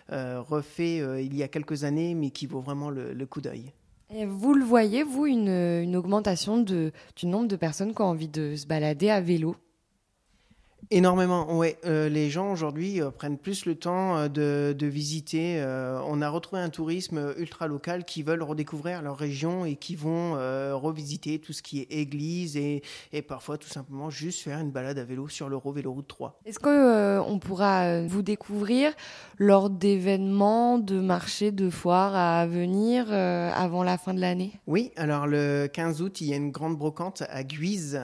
refait 0.10 0.98
il 1.24 1.36
y 1.36 1.44
a 1.44 1.48
quelques 1.48 1.84
années, 1.84 2.16
mais 2.16 2.32
qui 2.32 2.48
vaut 2.48 2.62
vraiment 2.62 2.90
le, 2.90 3.26
coup 3.26 3.42
d'œil. 3.42 3.72
Et 4.14 4.26
Vous 4.26 4.54
le 4.54 4.66
voyez, 4.66 5.04
vous, 5.04 5.28
une, 5.28 5.96
augmentation 5.96 6.60
du 6.60 6.92
nombre 7.24 7.48
de 7.48 7.56
personnes 7.56 7.94
qui 7.94 8.02
ont 8.02 8.06
envie 8.06 8.28
de 8.28 8.56
se 8.56 8.66
balader 8.66 9.10
à 9.10 9.22
vélo? 9.22 9.56
Énormément, 10.90 11.58
ouais. 11.58 11.78
Euh, 11.86 12.10
les 12.10 12.30
gens 12.30 12.52
aujourd'hui 12.52 13.02
euh, 13.02 13.12
prennent 13.12 13.38
plus 13.38 13.66
le 13.66 13.76
temps 13.76 14.18
euh, 14.18 14.28
de, 14.28 14.76
de 14.78 14.88
visiter. 14.88 15.62
Euh, 15.62 16.02
on 16.08 16.22
a 16.22 16.30
retrouvé 16.30 16.62
un 16.62 16.70
tourisme 16.70 17.34
ultra 17.38 17.68
local 17.68 18.04
qui 18.04 18.24
veulent 18.24 18.44
redécouvrir 18.44 19.02
leur 19.02 19.18
région 19.18 19.66
et 19.66 19.76
qui 19.76 19.96
vont 19.96 20.32
revisiter 20.74 21.40
tout 21.40 21.54
ce 21.54 21.62
qui 21.62 21.80
est 21.80 21.92
église 21.92 22.58
et, 22.58 22.82
et 23.14 23.22
parfois 23.22 23.58
tout 23.58 23.68
simplement 23.68 24.10
juste 24.10 24.42
faire 24.42 24.60
une 24.60 24.72
balade 24.72 24.98
à 24.98 25.04
vélo 25.04 25.28
sur 25.28 25.50
l'Euro 25.50 25.72
Vélo 25.72 25.92
Route 25.94 26.08
3. 26.08 26.40
Est-ce 26.46 26.60
qu'on 26.60 27.40
pourra 27.40 28.02
vous 28.06 28.22
découvrir 28.22 28.94
lors 29.38 29.70
d'événements, 29.70 30.78
de 30.78 31.00
marchés, 31.00 31.52
de 31.52 31.70
foires 31.70 32.16
à 32.16 32.46
venir 32.48 33.12
avant 33.12 33.84
la 33.84 33.98
fin 33.98 34.14
de 34.14 34.20
l'année? 34.20 34.54
Oui, 34.68 34.92
alors 34.96 35.28
le 35.28 35.68
15 35.72 36.02
août, 36.02 36.22
il 36.22 36.28
y 36.28 36.34
a 36.34 36.38
une 36.38 36.52
grande 36.52 36.78
brocante 36.78 37.24
à 37.30 37.44
Guise, 37.44 38.00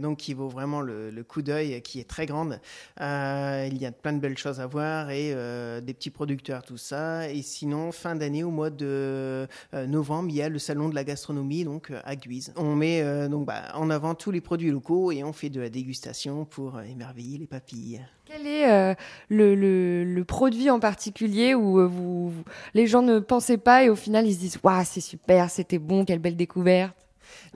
donc 0.00 0.18
qui 0.18 0.34
vaut 0.34 0.48
vraiment 0.48 0.80
le, 0.80 1.10
le 1.10 1.24
coup 1.24 1.42
d'œil, 1.42 1.65
qui 1.82 2.00
est 2.00 2.08
très 2.08 2.26
grande. 2.26 2.60
Euh, 3.00 3.68
il 3.70 3.78
y 3.78 3.86
a 3.86 3.92
plein 3.92 4.12
de 4.12 4.18
belles 4.18 4.38
choses 4.38 4.60
à 4.60 4.66
voir 4.66 5.10
et 5.10 5.32
euh, 5.34 5.80
des 5.80 5.94
petits 5.94 6.10
producteurs, 6.10 6.62
tout 6.62 6.76
ça. 6.76 7.30
Et 7.30 7.42
sinon, 7.42 7.92
fin 7.92 8.14
d'année, 8.16 8.44
au 8.44 8.50
mois 8.50 8.70
de 8.70 9.46
euh, 9.74 9.86
novembre, 9.86 10.28
il 10.30 10.36
y 10.36 10.42
a 10.42 10.48
le 10.48 10.58
salon 10.58 10.88
de 10.88 10.94
la 10.94 11.04
gastronomie, 11.04 11.64
donc 11.64 11.92
à 12.04 12.16
Guise. 12.16 12.52
On 12.56 12.74
met 12.74 13.28
donc 13.28 13.46
bah, 13.46 13.64
en 13.74 13.90
avant 13.90 14.14
tous 14.14 14.30
les 14.30 14.40
produits 14.40 14.70
locaux 14.70 15.12
et 15.12 15.24
on 15.24 15.32
fait 15.32 15.50
de 15.50 15.60
la 15.60 15.68
dégustation 15.68 16.44
pour 16.44 16.80
émerveiller 16.80 17.38
les 17.38 17.46
papilles. 17.46 18.00
Quel 18.24 18.46
est 18.46 18.96
le, 19.28 20.22
produit 20.24 20.70
en 20.70 20.80
particulier 20.80 21.54
où 21.54 22.32
les 22.74 22.86
gens 22.86 23.02
ne 23.02 23.20
pensaient 23.20 23.58
pas 23.58 23.84
et 23.84 23.88
au 23.88 23.94
final 23.94 24.26
ils 24.26 24.34
se 24.34 24.40
disent 24.40 24.58
Waouh, 24.62 24.82
c'est 24.84 25.00
super, 25.00 25.50
c'était 25.50 25.78
bon, 25.78 26.04
quelle 26.04 26.18
belle 26.18 26.36
découverte 26.36 27.05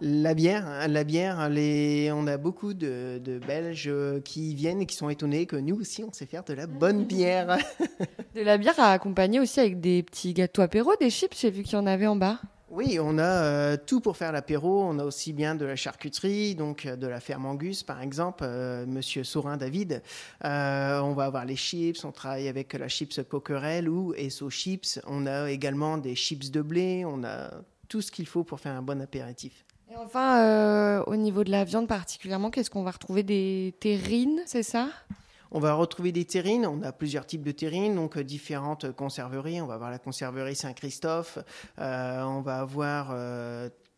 La 0.00 0.34
bière, 0.34 0.66
hein, 0.66 0.88
la 0.88 1.04
bière, 1.04 1.48
les... 1.50 2.10
on 2.12 2.26
a 2.26 2.38
beaucoup 2.38 2.72
de, 2.72 3.20
de 3.22 3.38
Belges 3.38 3.88
euh, 3.88 4.20
qui 4.20 4.54
viennent 4.54 4.80
et 4.80 4.86
qui 4.86 4.96
sont 4.96 5.10
étonnés 5.10 5.44
que 5.44 5.56
nous 5.56 5.78
aussi 5.78 6.02
on 6.02 6.12
sait 6.12 6.26
faire 6.26 6.42
de 6.44 6.54
la 6.54 6.66
bonne 6.66 7.04
bière. 7.04 7.58
De 8.34 8.42
la 8.42 8.58
bière 8.58 8.78
à 8.78 8.92
accompagner 8.92 9.40
aussi 9.40 9.58
avec 9.58 9.80
des 9.80 10.04
petits 10.04 10.32
gâteaux 10.32 10.62
apéro, 10.62 10.92
des 11.00 11.10
chips, 11.10 11.36
j'ai 11.36 11.50
vu 11.50 11.64
qu'il 11.64 11.72
y 11.72 11.76
en 11.76 11.86
avait 11.86 12.06
en 12.06 12.14
bas. 12.14 12.38
Oui, 12.70 12.98
on 13.00 13.18
a 13.18 13.22
euh, 13.24 13.76
tout 13.84 14.00
pour 14.00 14.16
faire 14.16 14.30
l'apéro. 14.30 14.84
On 14.84 15.00
a 15.00 15.04
aussi 15.04 15.32
bien 15.32 15.56
de 15.56 15.64
la 15.64 15.74
charcuterie, 15.74 16.54
donc 16.54 16.86
euh, 16.86 16.94
de 16.94 17.08
la 17.08 17.18
ferme 17.18 17.46
Angus 17.46 17.82
par 17.82 18.00
exemple, 18.00 18.44
euh, 18.46 18.86
Monsieur 18.86 19.24
Saurin 19.24 19.56
David. 19.56 20.02
Euh, 20.44 21.00
on 21.00 21.12
va 21.12 21.24
avoir 21.24 21.44
les 21.44 21.56
chips. 21.56 22.04
On 22.04 22.12
travaille 22.12 22.46
avec 22.46 22.72
la 22.74 22.86
chips 22.86 23.22
Coquerel 23.28 23.88
ou 23.88 24.14
SO 24.28 24.50
Chips. 24.50 25.00
On 25.08 25.26
a 25.26 25.50
également 25.50 25.98
des 25.98 26.14
chips 26.14 26.52
de 26.52 26.62
blé. 26.62 27.04
On 27.04 27.24
a 27.24 27.50
tout 27.88 28.02
ce 28.02 28.12
qu'il 28.12 28.26
faut 28.26 28.44
pour 28.44 28.60
faire 28.60 28.74
un 28.74 28.82
bon 28.82 29.00
apéritif. 29.02 29.64
Et 29.92 29.96
enfin, 29.96 30.38
euh, 30.38 31.03
au 31.09 31.16
niveau 31.16 31.42
de 31.42 31.50
la 31.50 31.64
viande 31.64 31.88
particulièrement, 31.88 32.50
qu'est-ce 32.50 32.70
qu'on 32.70 32.85
va 32.85 32.92
retrouver 32.92 33.24
Des 33.24 33.74
terrines, 33.81 34.40
c'est 34.46 34.62
ça? 34.62 34.88
On 35.50 35.59
va 35.59 35.74
retrouver 35.74 36.12
des 36.12 36.24
terrines. 36.24 36.64
On 36.64 36.81
a 36.83 36.92
plusieurs 36.92 37.26
types 37.26 37.42
de 37.42 37.50
terrines, 37.50 37.96
donc 37.96 38.16
euh, 38.16 38.22
différentes 38.22 38.92
conserveries. 38.92 39.61
On 39.61 39.66
va 39.66 39.74
avoir 39.74 39.90
la 39.90 39.98
conserverie 39.98 40.55
Saint-Christophe. 40.55 41.38
Euh, 41.81 42.22
on 42.22 42.40
va 42.40 42.61
avoir 42.61 43.12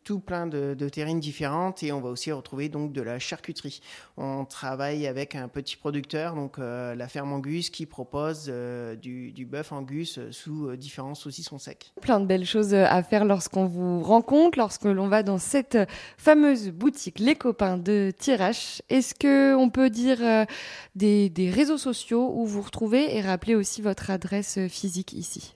tout 0.05 0.21
plein 0.21 0.47
de, 0.47 0.75
de 0.75 0.89
terrines 0.89 1.21
différentes 1.21 1.83
et 1.83 1.93
on 1.93 2.01
va 2.01 2.11
aussi 2.11 2.33
retrouver 2.33 2.69
donc 2.69 2.93
de 2.93 3.03
la 3.03 3.19
charcuterie. 3.19 3.81
On 4.17 4.45
travaille 4.45 5.07
avec 5.07 5.35
un 5.35 5.49
petit 5.49 5.77
producteur, 5.77 6.35
donc 6.35 6.59
euh, 6.59 6.95
la 6.95 7.09
ferme 7.09 7.33
Angus, 7.33 7.71
qui 7.71 7.87
propose 7.87 8.47
euh, 8.49 8.97
du, 8.97 9.47
bœuf 9.47 9.73
Angus 9.73 10.19
euh, 10.19 10.31
sous 10.31 10.69
euh, 10.69 10.77
différents 10.77 11.15
saucissons 11.15 11.59
secs. 11.59 11.93
Plein 12.01 12.21
de 12.21 12.27
belles 12.27 12.47
choses 12.47 12.75
à 12.75 13.03
faire 13.03 13.25
lorsqu'on 13.25 13.67
vous 13.67 14.03
rencontre, 14.03 14.59
lorsque 14.59 14.85
l'on 14.85 15.09
va 15.09 15.23
dans 15.23 15.39
cette 15.39 15.79
fameuse 16.17 16.71
boutique 16.71 17.19
Les 17.19 17.35
Copains 17.35 17.79
de 17.79 18.13
Tirache. 18.17 18.83
Est-ce 18.89 19.15
que 19.15 19.55
on 19.55 19.71
peut 19.71 19.91
dire 19.91 20.47
des, 20.95 21.51
réseaux 21.53 21.79
sociaux 21.79 22.33
où 22.35 22.47
vous 22.47 22.63
retrouvez 22.63 23.17
et 23.17 23.21
rappeler 23.21 23.55
aussi 23.55 23.83
votre 23.83 24.11
adresse 24.11 24.59
physique 24.69 25.13
ici? 25.13 25.55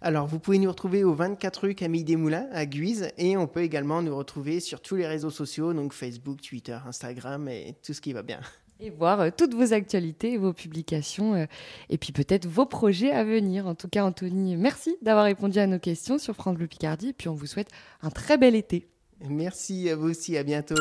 Alors, 0.00 0.26
vous 0.26 0.38
pouvez 0.38 0.58
nous 0.58 0.70
retrouver 0.70 1.04
au 1.04 1.14
24 1.14 1.56
rue 1.62 1.74
Camille 1.74 2.04
Desmoulins 2.04 2.46
à 2.52 2.66
Guise 2.66 3.10
et 3.18 3.36
on 3.36 3.46
peut 3.46 3.62
également 3.62 4.00
nous 4.02 4.16
retrouver 4.16 4.60
sur 4.60 4.80
tous 4.80 4.96
les 4.96 5.06
réseaux 5.06 5.30
sociaux, 5.30 5.72
donc 5.72 5.92
Facebook, 5.92 6.40
Twitter, 6.40 6.78
Instagram 6.86 7.48
et 7.48 7.74
tout 7.84 7.92
ce 7.92 8.00
qui 8.00 8.12
va 8.12 8.22
bien. 8.22 8.40
et 8.80 8.90
voir 8.90 9.20
euh, 9.20 9.30
toutes 9.36 9.54
vos 9.54 9.72
actualités, 9.72 10.36
vos 10.36 10.52
publications 10.52 11.34
euh, 11.34 11.46
et 11.90 11.98
puis 11.98 12.12
peut-être 12.12 12.46
vos 12.46 12.66
projets 12.66 13.10
à 13.10 13.24
venir. 13.24 13.66
En 13.66 13.74
tout 13.74 13.88
cas, 13.88 14.04
Anthony, 14.04 14.56
merci 14.56 14.96
d'avoir 15.02 15.24
répondu 15.24 15.58
à 15.58 15.66
nos 15.66 15.78
questions 15.78 16.18
sur 16.18 16.34
France 16.34 16.56
Bleu 16.56 16.66
Picardie 16.66 17.08
et 17.08 17.12
puis 17.12 17.28
on 17.28 17.34
vous 17.34 17.46
souhaite 17.46 17.68
un 18.02 18.10
très 18.10 18.38
bel 18.38 18.54
été. 18.54 18.88
Merci 19.28 19.90
à 19.90 19.96
vous 19.96 20.10
aussi, 20.10 20.36
à 20.36 20.44
bientôt. 20.44 20.76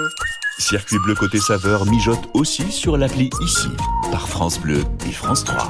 Circuit 0.59 0.97
bleu 0.99 1.15
côté 1.15 1.39
saveur 1.39 1.85
mijote 1.85 2.29
aussi 2.33 2.71
sur 2.71 2.97
l'appli 2.97 3.29
ici, 3.41 3.69
par 4.11 4.27
France 4.27 4.59
Bleu 4.59 4.83
et 5.07 5.11
France 5.11 5.43
3. 5.43 5.69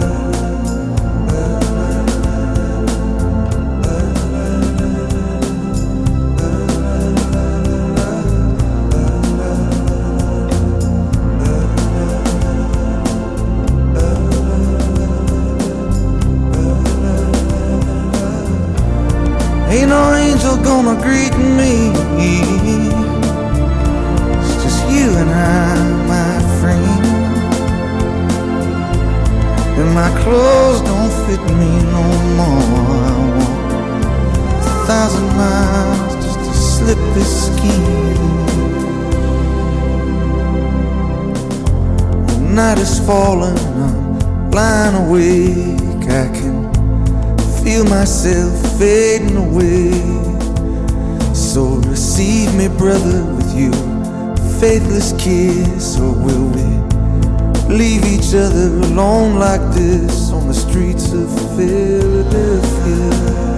night 42.51 42.77
is 42.79 42.99
falling, 43.05 43.57
I'm 43.57 44.49
blind 44.49 44.95
awake. 45.07 45.79
I 46.09 46.27
can 46.35 46.69
feel 47.63 47.85
myself 47.85 48.53
fading 48.77 49.37
away. 49.37 49.91
So 51.33 51.79
receive 51.87 52.53
me, 52.55 52.67
brother, 52.67 53.23
with 53.35 53.55
you, 53.55 53.71
faithless 54.59 55.13
kiss, 55.13 55.97
or 55.97 56.11
will 56.11 56.49
we 56.49 56.81
leave 57.73 58.03
each 58.05 58.33
other 58.35 58.67
alone 58.67 59.39
like 59.39 59.61
this 59.73 60.31
on 60.31 60.47
the 60.47 60.53
streets 60.53 61.13
of 61.13 61.29
Philadelphia? 61.55 63.50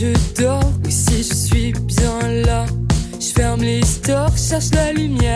je 0.00 0.42
dors, 0.42 0.72
mais 0.82 0.90
si 0.90 1.22
je 1.22 1.34
suis 1.34 1.72
bien 1.72 2.18
là, 2.46 2.64
je 3.20 3.26
ferme 3.34 3.60
les 3.60 3.84
stores, 3.84 4.34
cherche 4.34 4.70
la 4.72 4.92
lumière. 4.94 5.29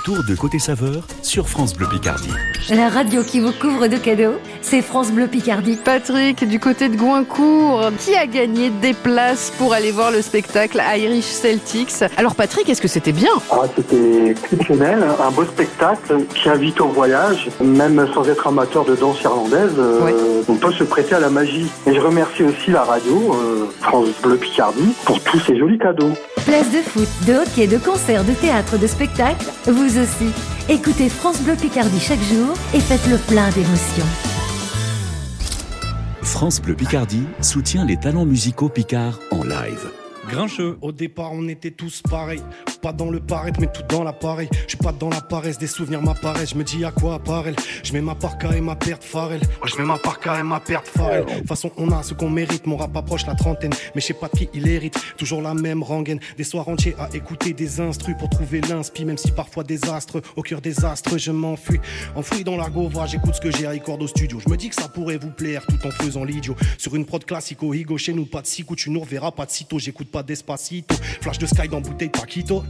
Retour 0.00 0.24
de 0.24 0.34
Côté 0.34 0.58
Saveur 0.58 1.02
sur 1.22 1.48
France 1.48 1.74
Bleu 1.74 1.86
Picardie. 1.86 2.30
La 2.70 2.88
radio 2.88 3.22
qui 3.22 3.40
vous 3.40 3.52
couvre 3.52 3.86
de 3.86 3.96
cadeaux, 3.96 4.38
c'est 4.62 4.80
France 4.80 5.10
Bleu 5.10 5.26
Picardie. 5.26 5.76
Patrick, 5.76 6.42
du 6.48 6.58
côté 6.58 6.88
de 6.88 6.96
Goincourt, 6.96 7.90
qui 7.98 8.14
a 8.14 8.26
gagné 8.26 8.70
des 8.70 8.94
places 8.94 9.52
pour 9.58 9.74
aller 9.74 9.90
voir 9.90 10.10
le 10.10 10.22
spectacle 10.22 10.80
Irish 10.96 11.24
Celtics? 11.24 12.02
Alors 12.16 12.34
Patrick, 12.34 12.68
est-ce 12.68 12.80
que 12.80 12.88
c'était 12.88 13.12
bien? 13.12 13.30
Ah, 13.50 13.62
c'était 13.76 14.30
exceptionnel, 14.30 15.04
un 15.22 15.30
beau 15.32 15.44
spectacle 15.44 16.24
qui 16.34 16.48
invite 16.48 16.80
au 16.80 16.88
voyage, 16.88 17.48
même 17.60 18.08
sans 18.14 18.26
être 18.26 18.46
amateur 18.46 18.86
de 18.86 18.94
danse 18.94 19.20
irlandaise, 19.22 19.74
euh, 19.78 20.42
on 20.48 20.54
peut 20.54 20.72
se 20.72 20.84
prêter 20.84 21.16
à 21.16 21.20
la 21.20 21.28
magie. 21.30 21.66
Et 21.86 21.94
je 21.94 22.00
remercie 22.00 22.44
aussi 22.44 22.70
la 22.70 22.84
radio, 22.84 23.34
euh, 23.34 23.66
France 23.82 24.08
Bleu 24.22 24.36
Picardie, 24.36 24.94
pour 25.04 25.20
tous 25.20 25.40
ces 25.40 25.58
jolis 25.58 25.78
cadeaux. 25.78 26.12
Place 26.44 26.70
de 26.72 26.82
foot, 26.82 27.08
de 27.26 27.34
hockey, 27.34 27.66
de 27.66 27.78
concert, 27.78 28.24
de 28.24 28.32
théâtre, 28.32 28.78
de 28.78 28.86
spectacle, 28.86 29.44
vous 29.66 29.98
aussi. 29.98 30.32
Écoutez 30.68 31.08
France 31.08 31.40
Bleu 31.42 31.54
Picardie 31.54 32.00
chaque 32.00 32.22
jour 32.22 32.54
et 32.74 32.80
faites 32.80 33.06
le 33.08 33.16
plein 33.16 33.50
d'émotions. 33.50 34.06
France 36.22 36.60
Bleu 36.60 36.74
Picardie 36.74 37.24
soutient 37.40 37.84
les 37.84 37.98
talents 37.98 38.26
musicaux 38.26 38.68
picards 38.68 39.18
en 39.30 39.44
live. 39.44 39.99
Grincheux. 40.30 40.78
Au 40.80 40.92
départ, 40.92 41.32
on 41.32 41.48
était 41.48 41.72
tous 41.72 42.02
pareils. 42.08 42.42
Pas 42.82 42.92
dans 42.92 43.10
le 43.10 43.20
paraître, 43.20 43.60
mais 43.60 43.66
tout 43.66 43.82
dans 43.88 44.04
l'appareil. 44.04 44.48
Je 44.64 44.70
suis 44.70 44.78
pas 44.78 44.92
dans 44.92 45.10
la 45.10 45.20
paresse, 45.20 45.58
des 45.58 45.66
souvenirs 45.66 46.00
m'apparaissent. 46.00 46.50
Je 46.50 46.54
me 46.54 46.64
dis 46.64 46.84
à 46.84 46.92
quoi 46.92 47.14
apparaît 47.16 47.54
Je 47.82 47.92
mets 47.92 48.00
ma 48.00 48.14
parka 48.14 48.56
et 48.56 48.60
ma 48.60 48.76
perte. 48.76 49.04
Ouais, 49.12 49.38
je 49.66 49.76
mets 49.76 49.84
ma 49.84 49.98
parka 49.98 50.38
et 50.38 50.42
ma 50.42 50.60
perte 50.60 50.86
farelle. 50.86 51.26
De 51.26 51.34
toute 51.40 51.48
façon, 51.48 51.72
on 51.76 51.90
a 51.90 52.02
ce 52.02 52.14
qu'on 52.14 52.30
mérite. 52.30 52.66
Mon 52.66 52.76
rap 52.76 52.96
approche 52.96 53.26
la 53.26 53.34
trentaine. 53.34 53.72
Mais 53.94 54.00
je 54.00 54.06
sais 54.06 54.14
pas 54.14 54.28
de 54.28 54.38
qui 54.38 54.48
il 54.54 54.68
hérite. 54.68 54.98
Toujours 55.18 55.42
la 55.42 55.52
même 55.52 55.82
rengaine. 55.82 56.20
Des 56.36 56.44
soirs 56.44 56.68
entiers 56.68 56.94
à 56.98 57.08
écouter 57.14 57.52
des 57.52 57.80
instrus 57.80 58.14
pour 58.18 58.30
trouver 58.30 58.60
l'inspi. 58.62 59.04
Même 59.04 59.18
si 59.18 59.32
parfois 59.32 59.64
désastre. 59.64 60.22
Au 60.36 60.42
cœur 60.42 60.60
des 60.60 60.84
astres, 60.84 61.18
je 61.18 61.32
m'enfuis. 61.32 61.80
Enfoui 62.14 62.44
dans 62.44 62.56
la 62.56 62.70
gova, 62.70 63.06
j'écoute 63.06 63.34
ce 63.34 63.40
que 63.40 63.50
j'ai 63.50 63.66
à 63.66 63.72
record 63.72 64.00
au 64.00 64.06
studio. 64.06 64.38
Je 64.40 64.48
me 64.48 64.56
dis 64.56 64.68
que 64.68 64.76
ça 64.76 64.88
pourrait 64.88 65.18
vous 65.18 65.30
plaire 65.30 65.66
tout 65.66 65.86
en 65.86 65.90
faisant 65.90 66.24
l'idiot. 66.24 66.56
Sur 66.78 66.94
une 66.94 67.04
prod 67.04 67.24
classico, 67.24 67.74
higo 67.74 67.98
chez 67.98 68.12
nous, 68.12 68.26
pas 68.26 68.42
de 68.42 68.46
sicou. 68.46 68.76
Tu 68.76 68.90
nous 68.90 69.00
reverras 69.00 69.32
pas 69.32 69.44
de 69.44 69.50
sitôt. 69.50 69.78
J'écoute 69.78 70.10
pas 70.10 70.19
d'espacito. 70.22 70.94
Flash 71.20 71.38
de 71.38 71.46
sky 71.46 71.68
dans 71.68 71.80
bouteille 71.80 72.08
Paquito. 72.08 72.64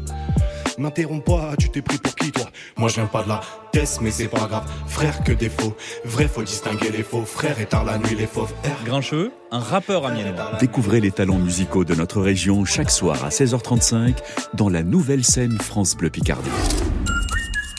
M'interromps 0.79 1.25
pas, 1.25 1.53
tu 1.59 1.69
t'es 1.69 1.83
pris 1.83 1.99
pour 1.99 2.15
qui 2.15 2.33
toi? 2.33 2.47
Moi 2.79 2.89
je 2.89 2.95
viens 2.95 3.07
pas 3.07 3.23
de 3.23 3.29
la 3.29 3.41
test 3.71 4.01
mais 4.01 4.11
c'est 4.11 4.29
pas 4.29 4.47
grave 4.47 4.65
Frère 4.87 5.23
que 5.23 5.33
des 5.33 5.51
faux, 5.51 5.77
vrai 6.07 6.27
faut 6.27 6.43
distinguer 6.43 6.91
les 6.91 7.03
faux 7.03 7.23
Frère 7.27 7.61
et 7.61 7.67
tard 7.67 7.85
la 7.85 7.99
nuit 7.99 8.17
les 8.19 8.27
fauves 8.27 8.53
Grincheux, 8.87 9.31
un 9.51 9.59
rappeur 9.59 10.07
amiénois. 10.07 10.53
Découvrez 10.59 11.01
les 11.01 11.11
talents 11.11 11.39
musicaux 11.39 11.85
de 11.85 11.95
notre 11.95 12.23
région 12.23 12.65
chaque 12.65 12.91
soir 12.91 13.23
à 13.25 13.29
16h35 13.29 14.17
dans 14.55 14.71
la 14.71 14.83
nouvelle 14.83 15.25
scène 15.25 15.59
France 15.61 15.97
Bleu 15.97 16.09
Picardie. 16.09 16.49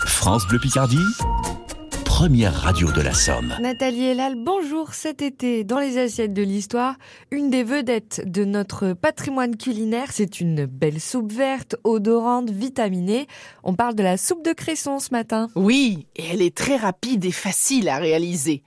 France 0.05 0.45
Bleu 0.47 0.59
Picardie, 0.59 0.97
première 2.21 2.53
radio 2.53 2.91
de 2.91 3.01
la 3.01 3.15
Somme. 3.15 3.55
Nathalie 3.61 4.05
Elal, 4.05 4.35
bonjour. 4.35 4.93
Cet 4.93 5.23
été, 5.23 5.63
dans 5.63 5.79
les 5.79 5.97
assiettes 5.97 6.35
de 6.35 6.43
l'histoire, 6.43 6.97
une 7.31 7.49
des 7.49 7.63
vedettes 7.63 8.21
de 8.27 8.45
notre 8.45 8.93
patrimoine 8.93 9.57
culinaire, 9.57 10.11
c'est 10.11 10.39
une 10.39 10.67
belle 10.67 11.01
soupe 11.01 11.31
verte, 11.31 11.77
odorante, 11.83 12.51
vitaminée. 12.51 13.25
On 13.63 13.73
parle 13.73 13.95
de 13.95 14.03
la 14.03 14.17
soupe 14.17 14.45
de 14.45 14.53
cresson 14.53 14.99
ce 14.99 15.09
matin. 15.09 15.49
Oui, 15.55 16.05
et 16.15 16.25
elle 16.31 16.43
est 16.43 16.55
très 16.55 16.75
rapide 16.75 17.25
et 17.25 17.31
facile 17.31 17.89
à 17.89 17.97
réaliser. 17.97 18.61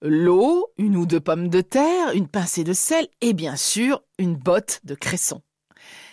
L'eau, 0.00 0.68
une 0.78 0.96
ou 0.96 1.04
deux 1.04 1.20
pommes 1.20 1.50
de 1.50 1.60
terre, 1.60 2.12
une 2.14 2.26
pincée 2.26 2.64
de 2.64 2.72
sel 2.72 3.06
et 3.20 3.34
bien 3.34 3.56
sûr 3.56 4.02
une 4.18 4.34
botte 4.34 4.80
de 4.84 4.94
cresson. 4.94 5.42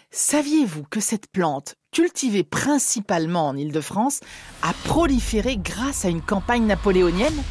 Saviez-vous 0.10 0.84
que 0.90 1.00
cette 1.00 1.28
plante, 1.28 1.76
cultivée 1.92 2.44
principalement 2.44 3.50
en 3.50 3.58
Île-de-France, 3.58 4.22
a 4.62 4.72
proliféré 4.86 5.58
grâce 5.58 6.06
à 6.06 6.10
une 6.10 6.22
campagne 6.22 6.66
napoléonienne 6.66 7.44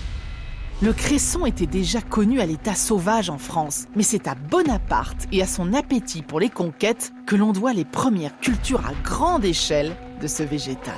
Le 0.81 0.95
cresson 0.95 1.45
était 1.45 1.67
déjà 1.67 2.01
connu 2.01 2.41
à 2.41 2.47
l'état 2.47 2.75
sauvage 2.75 3.29
en 3.29 3.37
France, 3.37 3.85
mais 3.97 4.03
c'est 4.03 4.27
à 4.27 4.35
Bonaparte 4.35 5.29
et 5.31 5.43
à 5.43 5.47
son 5.47 5.75
appétit 5.75 6.23
pour 6.23 6.41
les 6.41 6.49
conquêtes 6.49 7.13
que 7.27 7.37
l'on 7.37 7.53
doit 7.53 7.75
les 7.75 7.85
premières 7.85 8.39
cultures 8.41 8.87
à 8.87 8.95
grande 9.05 9.45
échelle 9.45 9.95
de 10.23 10.27
ce 10.27 10.43
végétal. 10.43 10.95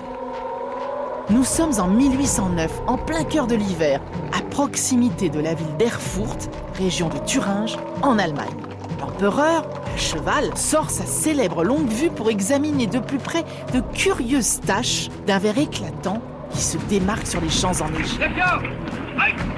Nous 1.30 1.44
sommes 1.44 1.80
en 1.80 1.88
1809, 1.88 2.82
en 2.86 2.96
plein 2.96 3.24
cœur 3.24 3.48
de 3.48 3.56
l'hiver, 3.56 4.00
à 4.32 4.42
proximité 4.42 5.30
de 5.30 5.40
la 5.40 5.54
ville 5.54 5.76
d'Erfurt, 5.78 6.48
région 6.74 7.08
de 7.08 7.18
Thuringe, 7.26 7.76
en 8.02 8.20
Allemagne. 8.20 8.54
L'empereur, 9.00 9.64
à 9.92 9.96
cheval, 9.96 10.56
sort 10.56 10.90
sa 10.90 11.06
célèbre 11.06 11.64
longue 11.64 11.88
vue 11.88 12.10
pour 12.10 12.30
examiner 12.30 12.86
de 12.86 12.98
plus 12.98 13.18
près 13.18 13.44
de 13.72 13.80
curieuses 13.94 14.60
taches 14.60 15.08
d'un 15.26 15.38
verre 15.38 15.58
éclatant 15.58 16.20
qui 16.50 16.60
se 16.60 16.78
démarque 16.88 17.26
sur 17.26 17.40
les 17.40 17.48
champs 17.48 17.80
enneigés. 17.80 18.18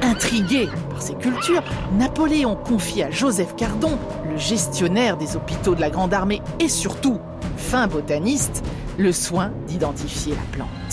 Intrigué 0.03 0.69
par 0.91 1.03
ces 1.03 1.15
cultures, 1.15 1.63
Napoléon 1.99 2.57
confie 2.57 3.03
à 3.03 3.11
Joseph 3.11 3.57
Cardon, 3.57 3.99
le 4.31 4.37
gestionnaire 4.37 5.17
des 5.17 5.37
hôpitaux 5.37 5.75
de 5.75 5.81
la 5.81 5.91
Grande 5.91 6.15
Armée 6.15 6.43
et 6.61 6.69
surtout 6.69 7.19
fin 7.57 7.87
botaniste, 7.87 8.65
le 8.99 9.13
soin 9.13 9.51
d'identifier 9.67 10.35
la 10.35 10.57
plante. 10.57 10.84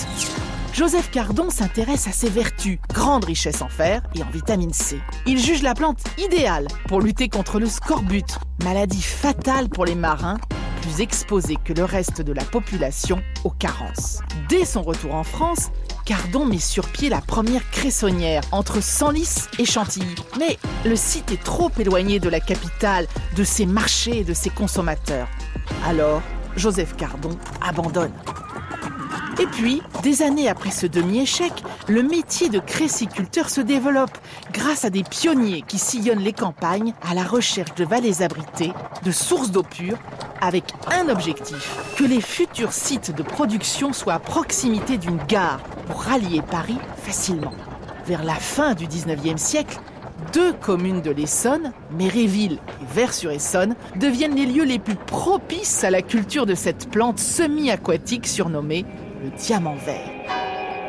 Joseph 0.73 1.11
Cardon 1.11 1.49
s'intéresse 1.49 2.07
à 2.07 2.11
ses 2.11 2.29
vertus, 2.29 2.79
grande 2.93 3.25
richesse 3.25 3.61
en 3.61 3.67
fer 3.67 4.01
et 4.15 4.23
en 4.23 4.29
vitamine 4.29 4.73
C. 4.73 4.99
Il 5.25 5.37
juge 5.37 5.63
la 5.63 5.73
plante 5.73 5.99
idéale 6.17 6.67
pour 6.87 7.01
lutter 7.01 7.27
contre 7.27 7.59
le 7.59 7.65
scorbut, 7.65 8.25
maladie 8.63 9.01
fatale 9.01 9.67
pour 9.67 9.85
les 9.85 9.95
marins, 9.95 10.37
plus 10.81 11.01
exposés 11.01 11.57
que 11.63 11.73
le 11.73 11.83
reste 11.83 12.21
de 12.21 12.31
la 12.31 12.43
population 12.45 13.21
aux 13.43 13.51
carences. 13.51 14.19
Dès 14.47 14.63
son 14.63 14.81
retour 14.81 15.13
en 15.13 15.23
France, 15.23 15.71
Cardon 16.05 16.45
met 16.45 16.57
sur 16.57 16.87
pied 16.87 17.09
la 17.09 17.21
première 17.21 17.69
cressonnière 17.69 18.41
entre 18.51 18.81
Senlis 18.81 19.49
et 19.59 19.65
Chantilly. 19.65 20.15
Mais 20.39 20.57
le 20.85 20.95
site 20.95 21.31
est 21.31 21.43
trop 21.43 21.69
éloigné 21.77 22.19
de 22.19 22.29
la 22.29 22.39
capitale, 22.39 23.07
de 23.35 23.43
ses 23.43 23.65
marchés 23.65 24.19
et 24.19 24.23
de 24.23 24.33
ses 24.33 24.49
consommateurs. 24.49 25.27
Alors, 25.85 26.21
Joseph 26.55 26.95
Cardon 26.95 27.37
abandonne. 27.61 28.13
Et 29.39 29.47
puis, 29.47 29.81
des 30.03 30.21
années 30.21 30.49
après 30.49 30.71
ce 30.71 30.85
demi-échec, 30.85 31.51
le 31.87 32.03
métier 32.03 32.49
de 32.49 32.59
cressiculteur 32.59 33.49
se 33.49 33.61
développe 33.61 34.17
grâce 34.51 34.85
à 34.85 34.89
des 34.89 35.03
pionniers 35.03 35.63
qui 35.67 35.77
sillonnent 35.77 36.19
les 36.19 36.33
campagnes 36.33 36.93
à 37.01 37.13
la 37.13 37.23
recherche 37.23 37.73
de 37.75 37.85
vallées 37.85 38.21
abritées, 38.21 38.73
de 39.03 39.11
sources 39.11 39.51
d'eau 39.51 39.63
pure, 39.63 39.97
avec 40.41 40.65
un 40.91 41.09
objectif, 41.09 41.77
que 41.95 42.03
les 42.03 42.21
futurs 42.21 42.73
sites 42.73 43.15
de 43.15 43.23
production 43.23 43.93
soient 43.93 44.15
à 44.15 44.19
proximité 44.19 44.97
d'une 44.97 45.19
gare 45.27 45.59
pour 45.87 46.01
rallier 46.01 46.41
Paris 46.41 46.79
facilement. 46.97 47.53
Vers 48.07 48.23
la 48.23 48.35
fin 48.35 48.73
du 48.73 48.87
19e 48.87 49.37
siècle, 49.37 49.79
deux 50.33 50.53
communes 50.53 51.01
de 51.01 51.11
l'Essonne, 51.11 51.73
Méréville 51.91 52.59
et 52.81 52.93
Vers-sur-Essonne, 52.93 53.75
deviennent 53.95 54.35
les 54.35 54.45
lieux 54.45 54.63
les 54.63 54.79
plus 54.79 54.95
propices 54.95 55.83
à 55.83 55.89
la 55.89 56.01
culture 56.01 56.45
de 56.45 56.55
cette 56.55 56.89
plante 56.89 57.19
semi-aquatique 57.19 58.27
surnommée 58.27 58.85
le 59.21 59.29
diamant 59.29 59.75
vert. 59.75 60.09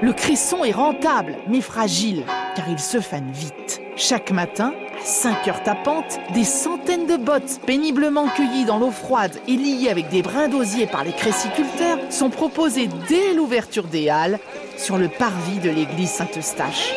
Le 0.01 0.13
cresson 0.13 0.65
est 0.65 0.73
rentable, 0.73 1.37
mais 1.49 1.61
fragile, 1.61 2.25
car 2.57 2.69
il 2.69 2.79
se 2.79 3.01
fane 3.01 3.31
vite. 3.31 3.81
Chaque 3.95 4.31
matin, 4.31 4.73
à 5.01 5.05
5 5.05 5.49
heures 5.49 5.63
tapantes, 5.63 6.19
des 6.33 6.45
centaines 6.45 7.07
de 7.07 7.17
bottes 7.17 7.61
péniblement 7.67 8.29
cueillies 8.29 8.65
dans 8.65 8.79
l'eau 8.79 8.91
froide 8.91 9.39
et 9.47 9.57
liées 9.57 9.91
avec 9.91 10.09
des 10.09 10.23
brins 10.23 10.49
d'osier 10.49 10.87
par 10.87 11.05
les 11.05 11.13
cressiculteurs 11.13 11.99
sont 12.11 12.31
proposées 12.31 12.89
dès 13.09 13.35
l'ouverture 13.35 13.85
des 13.85 14.09
halles 14.09 14.39
sur 14.77 14.97
le 14.97 15.09
parvis 15.09 15.59
de 15.59 15.71
l'église 15.71 16.11
Saint-Eustache. 16.11 16.91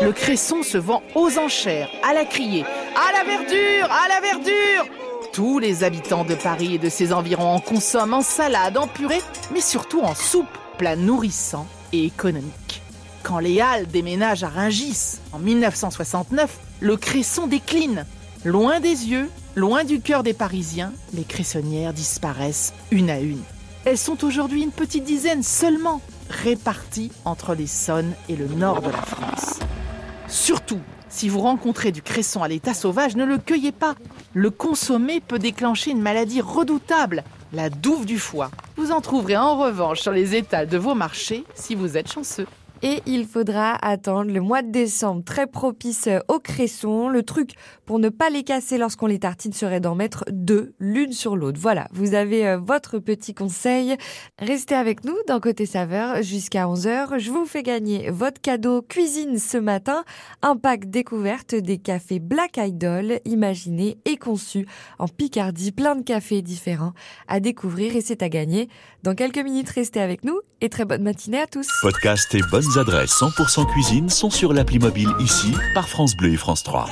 Le 0.00 0.12
cresson 0.12 0.62
se 0.62 0.78
vend 0.78 1.02
aux 1.14 1.38
enchères, 1.38 1.90
à 2.08 2.14
la 2.14 2.24
criée, 2.24 2.64
à 2.96 3.12
la 3.12 3.24
verdure, 3.24 3.88
à 3.92 4.08
la 4.08 4.20
verdure 4.20 4.97
tous 5.38 5.60
les 5.60 5.84
habitants 5.84 6.24
de 6.24 6.34
Paris 6.34 6.74
et 6.74 6.78
de 6.78 6.88
ses 6.88 7.12
environs 7.12 7.54
en 7.54 7.60
consomment 7.60 8.14
en 8.14 8.22
salade, 8.22 8.76
en 8.76 8.88
purée, 8.88 9.22
mais 9.54 9.60
surtout 9.60 10.00
en 10.00 10.12
soupe, 10.12 10.48
plat 10.78 10.96
nourrissant 10.96 11.68
et 11.92 12.04
économique. 12.04 12.82
Quand 13.22 13.38
les 13.38 13.60
Halles 13.60 13.86
déménagent 13.86 14.42
à 14.42 14.48
Rungis 14.48 15.20
en 15.30 15.38
1969, 15.38 16.58
le 16.80 16.96
cresson 16.96 17.46
décline. 17.46 18.04
Loin 18.44 18.80
des 18.80 18.88
yeux, 18.88 19.30
loin 19.54 19.84
du 19.84 20.00
cœur 20.00 20.24
des 20.24 20.34
Parisiens, 20.34 20.92
les 21.14 21.22
cressonnières 21.22 21.92
disparaissent 21.92 22.74
une 22.90 23.08
à 23.08 23.20
une. 23.20 23.44
Elles 23.84 23.96
sont 23.96 24.24
aujourd'hui 24.24 24.64
une 24.64 24.72
petite 24.72 25.04
dizaine 25.04 25.44
seulement, 25.44 26.00
réparties 26.30 27.12
entre 27.24 27.54
l'Essonne 27.54 28.12
et 28.28 28.34
le 28.34 28.48
nord 28.48 28.82
de 28.82 28.90
la 28.90 29.02
France. 29.02 29.60
Surtout, 30.26 30.80
si 31.18 31.28
vous 31.28 31.40
rencontrez 31.40 31.90
du 31.90 32.00
cresson 32.00 32.44
à 32.44 32.48
l'état 32.48 32.74
sauvage, 32.74 33.16
ne 33.16 33.24
le 33.24 33.38
cueillez 33.38 33.72
pas. 33.72 33.96
Le 34.34 34.50
consommer 34.50 35.18
peut 35.18 35.40
déclencher 35.40 35.90
une 35.90 36.00
maladie 36.00 36.40
redoutable, 36.40 37.24
la 37.52 37.70
douve 37.70 38.06
du 38.06 38.20
foie. 38.20 38.52
Vous 38.76 38.92
en 38.92 39.00
trouverez 39.00 39.36
en 39.36 39.58
revanche 39.58 39.98
sur 40.00 40.12
les 40.12 40.36
étals 40.36 40.68
de 40.68 40.78
vos 40.78 40.94
marchés 40.94 41.42
si 41.56 41.74
vous 41.74 41.96
êtes 41.96 42.12
chanceux 42.12 42.46
et 42.82 43.02
il 43.06 43.26
faudra 43.26 43.74
attendre 43.84 44.30
le 44.30 44.40
mois 44.40 44.62
de 44.62 44.70
décembre 44.70 45.24
très 45.24 45.46
propice 45.46 46.08
aux 46.28 46.38
cressons. 46.38 47.08
Le 47.08 47.22
truc 47.22 47.52
pour 47.86 47.98
ne 47.98 48.08
pas 48.08 48.30
les 48.30 48.44
casser 48.44 48.78
lorsqu'on 48.78 49.06
les 49.06 49.18
tartine 49.18 49.52
serait 49.52 49.80
d'en 49.80 49.94
mettre 49.94 50.24
deux 50.30 50.74
l'une 50.78 51.12
sur 51.12 51.36
l'autre. 51.36 51.58
Voilà, 51.60 51.88
vous 51.92 52.14
avez 52.14 52.46
euh, 52.46 52.58
votre 52.58 52.98
petit 52.98 53.34
conseil. 53.34 53.96
Restez 54.38 54.74
avec 54.74 55.04
nous 55.04 55.16
dans 55.26 55.40
Côté 55.40 55.66
Saveur 55.66 56.22
jusqu'à 56.22 56.66
11h. 56.66 57.18
Je 57.18 57.30
vous 57.30 57.46
fais 57.46 57.62
gagner 57.62 58.10
votre 58.10 58.40
cadeau 58.40 58.82
cuisine 58.82 59.38
ce 59.38 59.58
matin, 59.58 60.04
un 60.42 60.56
pack 60.56 60.90
découverte 60.90 61.54
des 61.54 61.78
cafés 61.78 62.20
Black 62.20 62.58
Idol 62.58 63.20
imaginés 63.24 63.98
et 64.04 64.16
conçus 64.16 64.66
en 64.98 65.08
Picardie, 65.08 65.72
plein 65.72 65.96
de 65.96 66.02
cafés 66.02 66.42
différents 66.42 66.92
à 67.26 67.40
découvrir 67.40 67.96
et 67.96 68.00
c'est 68.00 68.22
à 68.22 68.28
gagner. 68.28 68.68
Dans 69.02 69.14
quelques 69.14 69.38
minutes, 69.38 69.70
restez 69.70 70.00
avec 70.00 70.24
nous 70.24 70.40
et 70.60 70.68
très 70.68 70.84
bonne 70.84 71.02
matinée 71.02 71.40
à 71.40 71.46
tous. 71.46 71.68
Podcast 71.82 72.34
et 72.34 72.40
bonne 72.50 72.67
adresses 72.76 73.12
100% 73.12 73.66
cuisine 73.66 74.10
sont 74.10 74.30
sur 74.30 74.52
l'appli 74.52 74.78
mobile 74.78 75.10
ici 75.20 75.54
par 75.74 75.88
France 75.88 76.14
Bleu 76.14 76.32
et 76.32 76.36
France 76.36 76.62
3. 76.62 76.86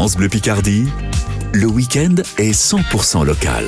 France 0.00 0.16
Bleu 0.16 0.30
Picardie, 0.30 0.88
le 1.52 1.66
week-end 1.66 2.14
est 2.38 2.52
100% 2.52 3.22
local. 3.22 3.66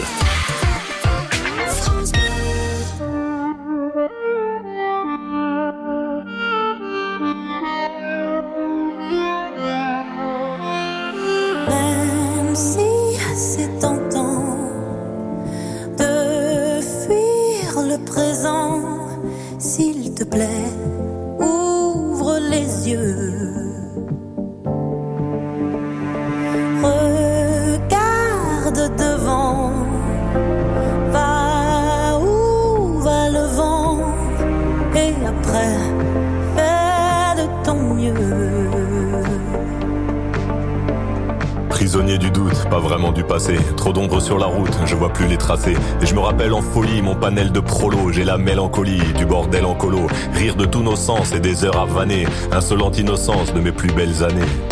Mon 47.02 47.14
panel 47.14 47.52
de 47.52 47.60
prolo. 47.60 48.10
J'ai 48.12 48.24
la 48.24 48.38
mélancolie 48.38 49.00
du 49.16 49.26
bordel 49.26 49.64
en 49.64 49.74
colo. 49.74 50.06
Rire 50.32 50.56
de 50.56 50.64
tous 50.64 50.82
nos 50.82 50.96
sens 50.96 51.32
et 51.32 51.40
des 51.40 51.64
heures 51.64 51.78
à 51.78 51.84
vanner. 51.84 52.26
Insolente 52.50 52.98
innocence 52.98 53.52
de 53.52 53.60
mes 53.60 53.72
plus 53.72 53.92
belles 53.92 54.24
années. 54.24 54.71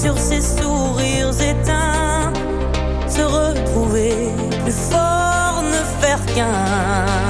Sur 0.00 0.16
ces 0.18 0.40
sourires 0.40 1.38
éteints, 1.42 2.32
se 3.06 3.20
retrouver 3.20 4.30
plus 4.64 4.72
fort, 4.72 5.62
ne 5.62 5.82
faire 6.00 6.24
qu'un. 6.34 7.29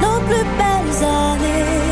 nos 0.00 0.20
plus 0.26 0.46
belles 0.58 1.04
années 1.04 1.83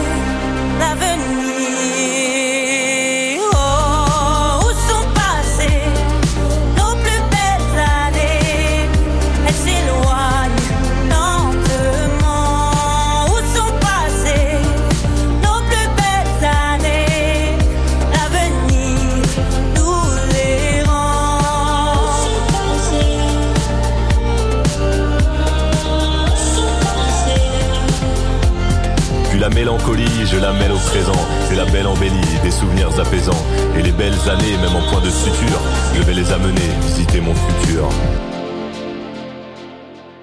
je 30.33 30.39
la 30.39 30.53
mêle 30.53 30.73
au 30.73 30.79
présent. 30.79 31.13
C'est 31.49 31.57
la 31.57 31.67
belle 31.67 31.87
embellie, 31.87 32.41
des 32.43 32.51
souvenirs 32.51 32.99
apaisants. 32.99 33.45
Et 33.79 33.83
les 33.83 33.93
belles 33.93 34.19
années, 34.31 34.57
même 34.57 34.75
en 34.75 34.91
point 34.91 35.03
de 35.03 35.11
suture, 35.11 35.61
je 35.95 36.03
vais 36.03 36.15
les 36.15 36.33
amener 36.33 36.69
visiter 36.81 37.21
mon 37.21 37.35
futur. 37.35 37.89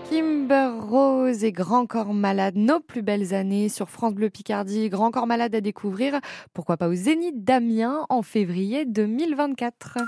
Kimber 0.10 0.72
Rose 0.80 1.44
et 1.44 1.52
Grand 1.52 1.86
Corps 1.86 2.14
Malade, 2.14 2.56
nos 2.56 2.80
plus 2.80 3.04
belles 3.04 3.36
années 3.36 3.70
sur 3.70 3.90
France 3.90 4.16
Bleu 4.16 4.32
Picardie. 4.32 4.90
Grand 4.90 5.12
Corps 5.12 5.28
Malade 5.28 5.54
à 5.54 5.62
découvrir, 5.62 6.20
pourquoi 6.54 6.78
pas 6.78 6.88
au 6.88 6.96
Zénith 6.96 7.44
d'Amiens 7.44 8.06
en 8.10 8.24
février 8.24 8.86
2024. 8.86 10.00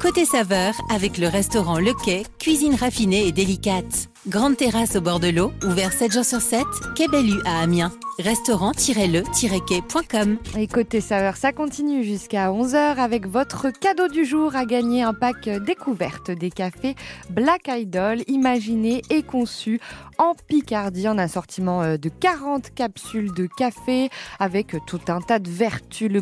Côté 0.00 0.24
saveur, 0.24 0.74
avec 0.90 1.18
le 1.18 1.26
restaurant 1.26 1.78
Le 1.78 1.92
Quai, 2.04 2.22
cuisine 2.38 2.74
raffinée 2.74 3.26
et 3.26 3.32
délicate. 3.32 4.08
Grande 4.28 4.58
terrasse 4.58 4.94
au 4.94 5.00
bord 5.00 5.20
de 5.20 5.28
l'eau, 5.28 5.54
ouvert 5.64 5.90
7 5.90 6.12
jours 6.12 6.24
sur 6.24 6.42
7, 6.42 6.66
Quai 6.94 7.08
Bellu 7.08 7.40
à 7.46 7.62
Amiens. 7.62 7.90
Restaurant-le-quai.com. 8.18 10.38
Et 10.58 10.66
côté 10.66 11.00
saveur, 11.00 11.36
ça 11.36 11.52
continue 11.52 12.02
jusqu'à 12.02 12.50
11h 12.50 12.96
avec 12.96 13.28
votre 13.28 13.70
cadeau 13.70 14.08
du 14.08 14.24
jour 14.24 14.56
à 14.56 14.64
gagner 14.64 15.04
un 15.04 15.14
pack 15.14 15.48
découverte 15.48 16.32
des 16.32 16.50
cafés 16.50 16.96
Black 17.30 17.68
Idol, 17.68 18.22
imaginé 18.26 19.02
et 19.08 19.22
conçu 19.22 19.78
en 20.18 20.34
Picardie, 20.34 21.08
en 21.08 21.16
assortiment 21.16 21.82
euh, 21.82 21.96
de 21.96 22.08
40 22.08 22.74
capsules 22.74 23.32
de 23.32 23.46
café 23.46 24.10
avec 24.40 24.74
tout 24.88 24.98
un 25.06 25.20
tas 25.20 25.38
de 25.38 25.48
vertus, 25.48 26.10
le, 26.10 26.20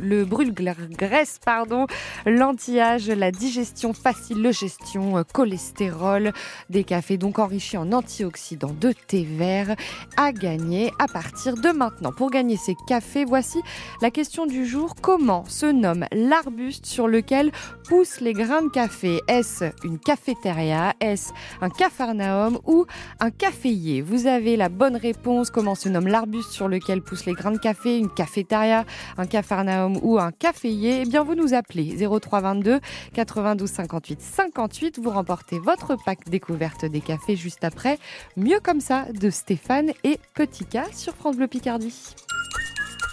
le 0.00 0.26
brûle-graisse, 0.26 1.38
pardon, 1.42 1.86
l'anti-âge, 2.26 3.08
la 3.08 3.30
digestion 3.30 3.94
facile, 3.94 4.42
le 4.42 4.52
gestion, 4.52 5.16
euh, 5.16 5.22
cholestérol, 5.32 6.34
des 6.68 6.84
cafés 6.84 7.16
donc 7.16 7.38
enrichis 7.48 7.78
en 7.78 7.92
antioxydants 7.92 8.74
de 8.78 8.92
thé 8.92 9.24
vert 9.24 9.74
à 10.18 10.32
gagner 10.32 10.92
à 10.98 11.06
partir 11.06 11.54
de 11.54 11.70
maintenant. 11.70 12.12
Pour 12.12 12.30
gagner 12.30 12.58
ces 12.58 12.74
cafés, 12.86 13.24
voici 13.24 13.58
la 14.02 14.10
question 14.10 14.44
du 14.44 14.66
jour. 14.66 14.94
Comment 15.00 15.46
se 15.46 15.64
nomme 15.64 16.04
l'arbuste 16.12 16.84
sur 16.84 17.08
lequel 17.08 17.50
poussent 17.88 18.20
les 18.20 18.34
grains 18.34 18.60
de 18.60 18.68
café? 18.68 19.20
Est-ce 19.28 19.64
une 19.82 19.98
cafétéria? 19.98 20.92
Est-ce 21.00 21.32
un 21.62 21.70
capharnaüm 21.70 22.58
ou 22.66 22.84
un 23.18 23.30
caféier? 23.30 24.02
Vous 24.02 24.26
avez 24.26 24.56
la 24.56 24.68
bonne 24.68 24.96
réponse. 24.96 25.48
Comment 25.48 25.74
se 25.74 25.88
nomme 25.88 26.06
l'arbuste 26.06 26.50
sur 26.50 26.68
lequel 26.68 27.00
poussent 27.00 27.24
les 27.24 27.32
grains 27.32 27.52
de 27.52 27.58
café? 27.58 27.96
Une 27.96 28.10
cafétéria, 28.10 28.84
un 29.16 29.24
capharnaüm 29.24 29.96
ou 30.02 30.18
un 30.18 30.32
caféier? 30.32 31.00
Eh 31.00 31.08
bien, 31.08 31.22
vous 31.22 31.34
nous 31.34 31.54
appelez 31.54 31.96
0322 31.96 32.78
92 33.14 33.70
58 33.70 34.20
58. 34.20 34.98
Vous 34.98 35.10
remportez 35.10 35.58
votre 35.58 35.96
pack 36.04 36.28
découverte 36.28 36.84
des 36.84 37.00
cafés 37.00 37.37
juste 37.38 37.64
après, 37.64 37.98
Mieux 38.36 38.60
comme 38.60 38.80
ça 38.80 39.06
de 39.12 39.30
Stéphane 39.30 39.90
et 40.04 40.18
Petit 40.34 40.64
K 40.64 40.78
sur 40.92 41.14
France 41.14 41.36
Bleu 41.36 41.48
Picardie. 41.48 41.94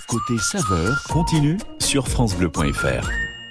Côté 0.07 0.37
saveur, 0.37 1.03
continue 1.09 1.57
sur 1.79 2.07
FranceBleu.fr. 2.07 3.34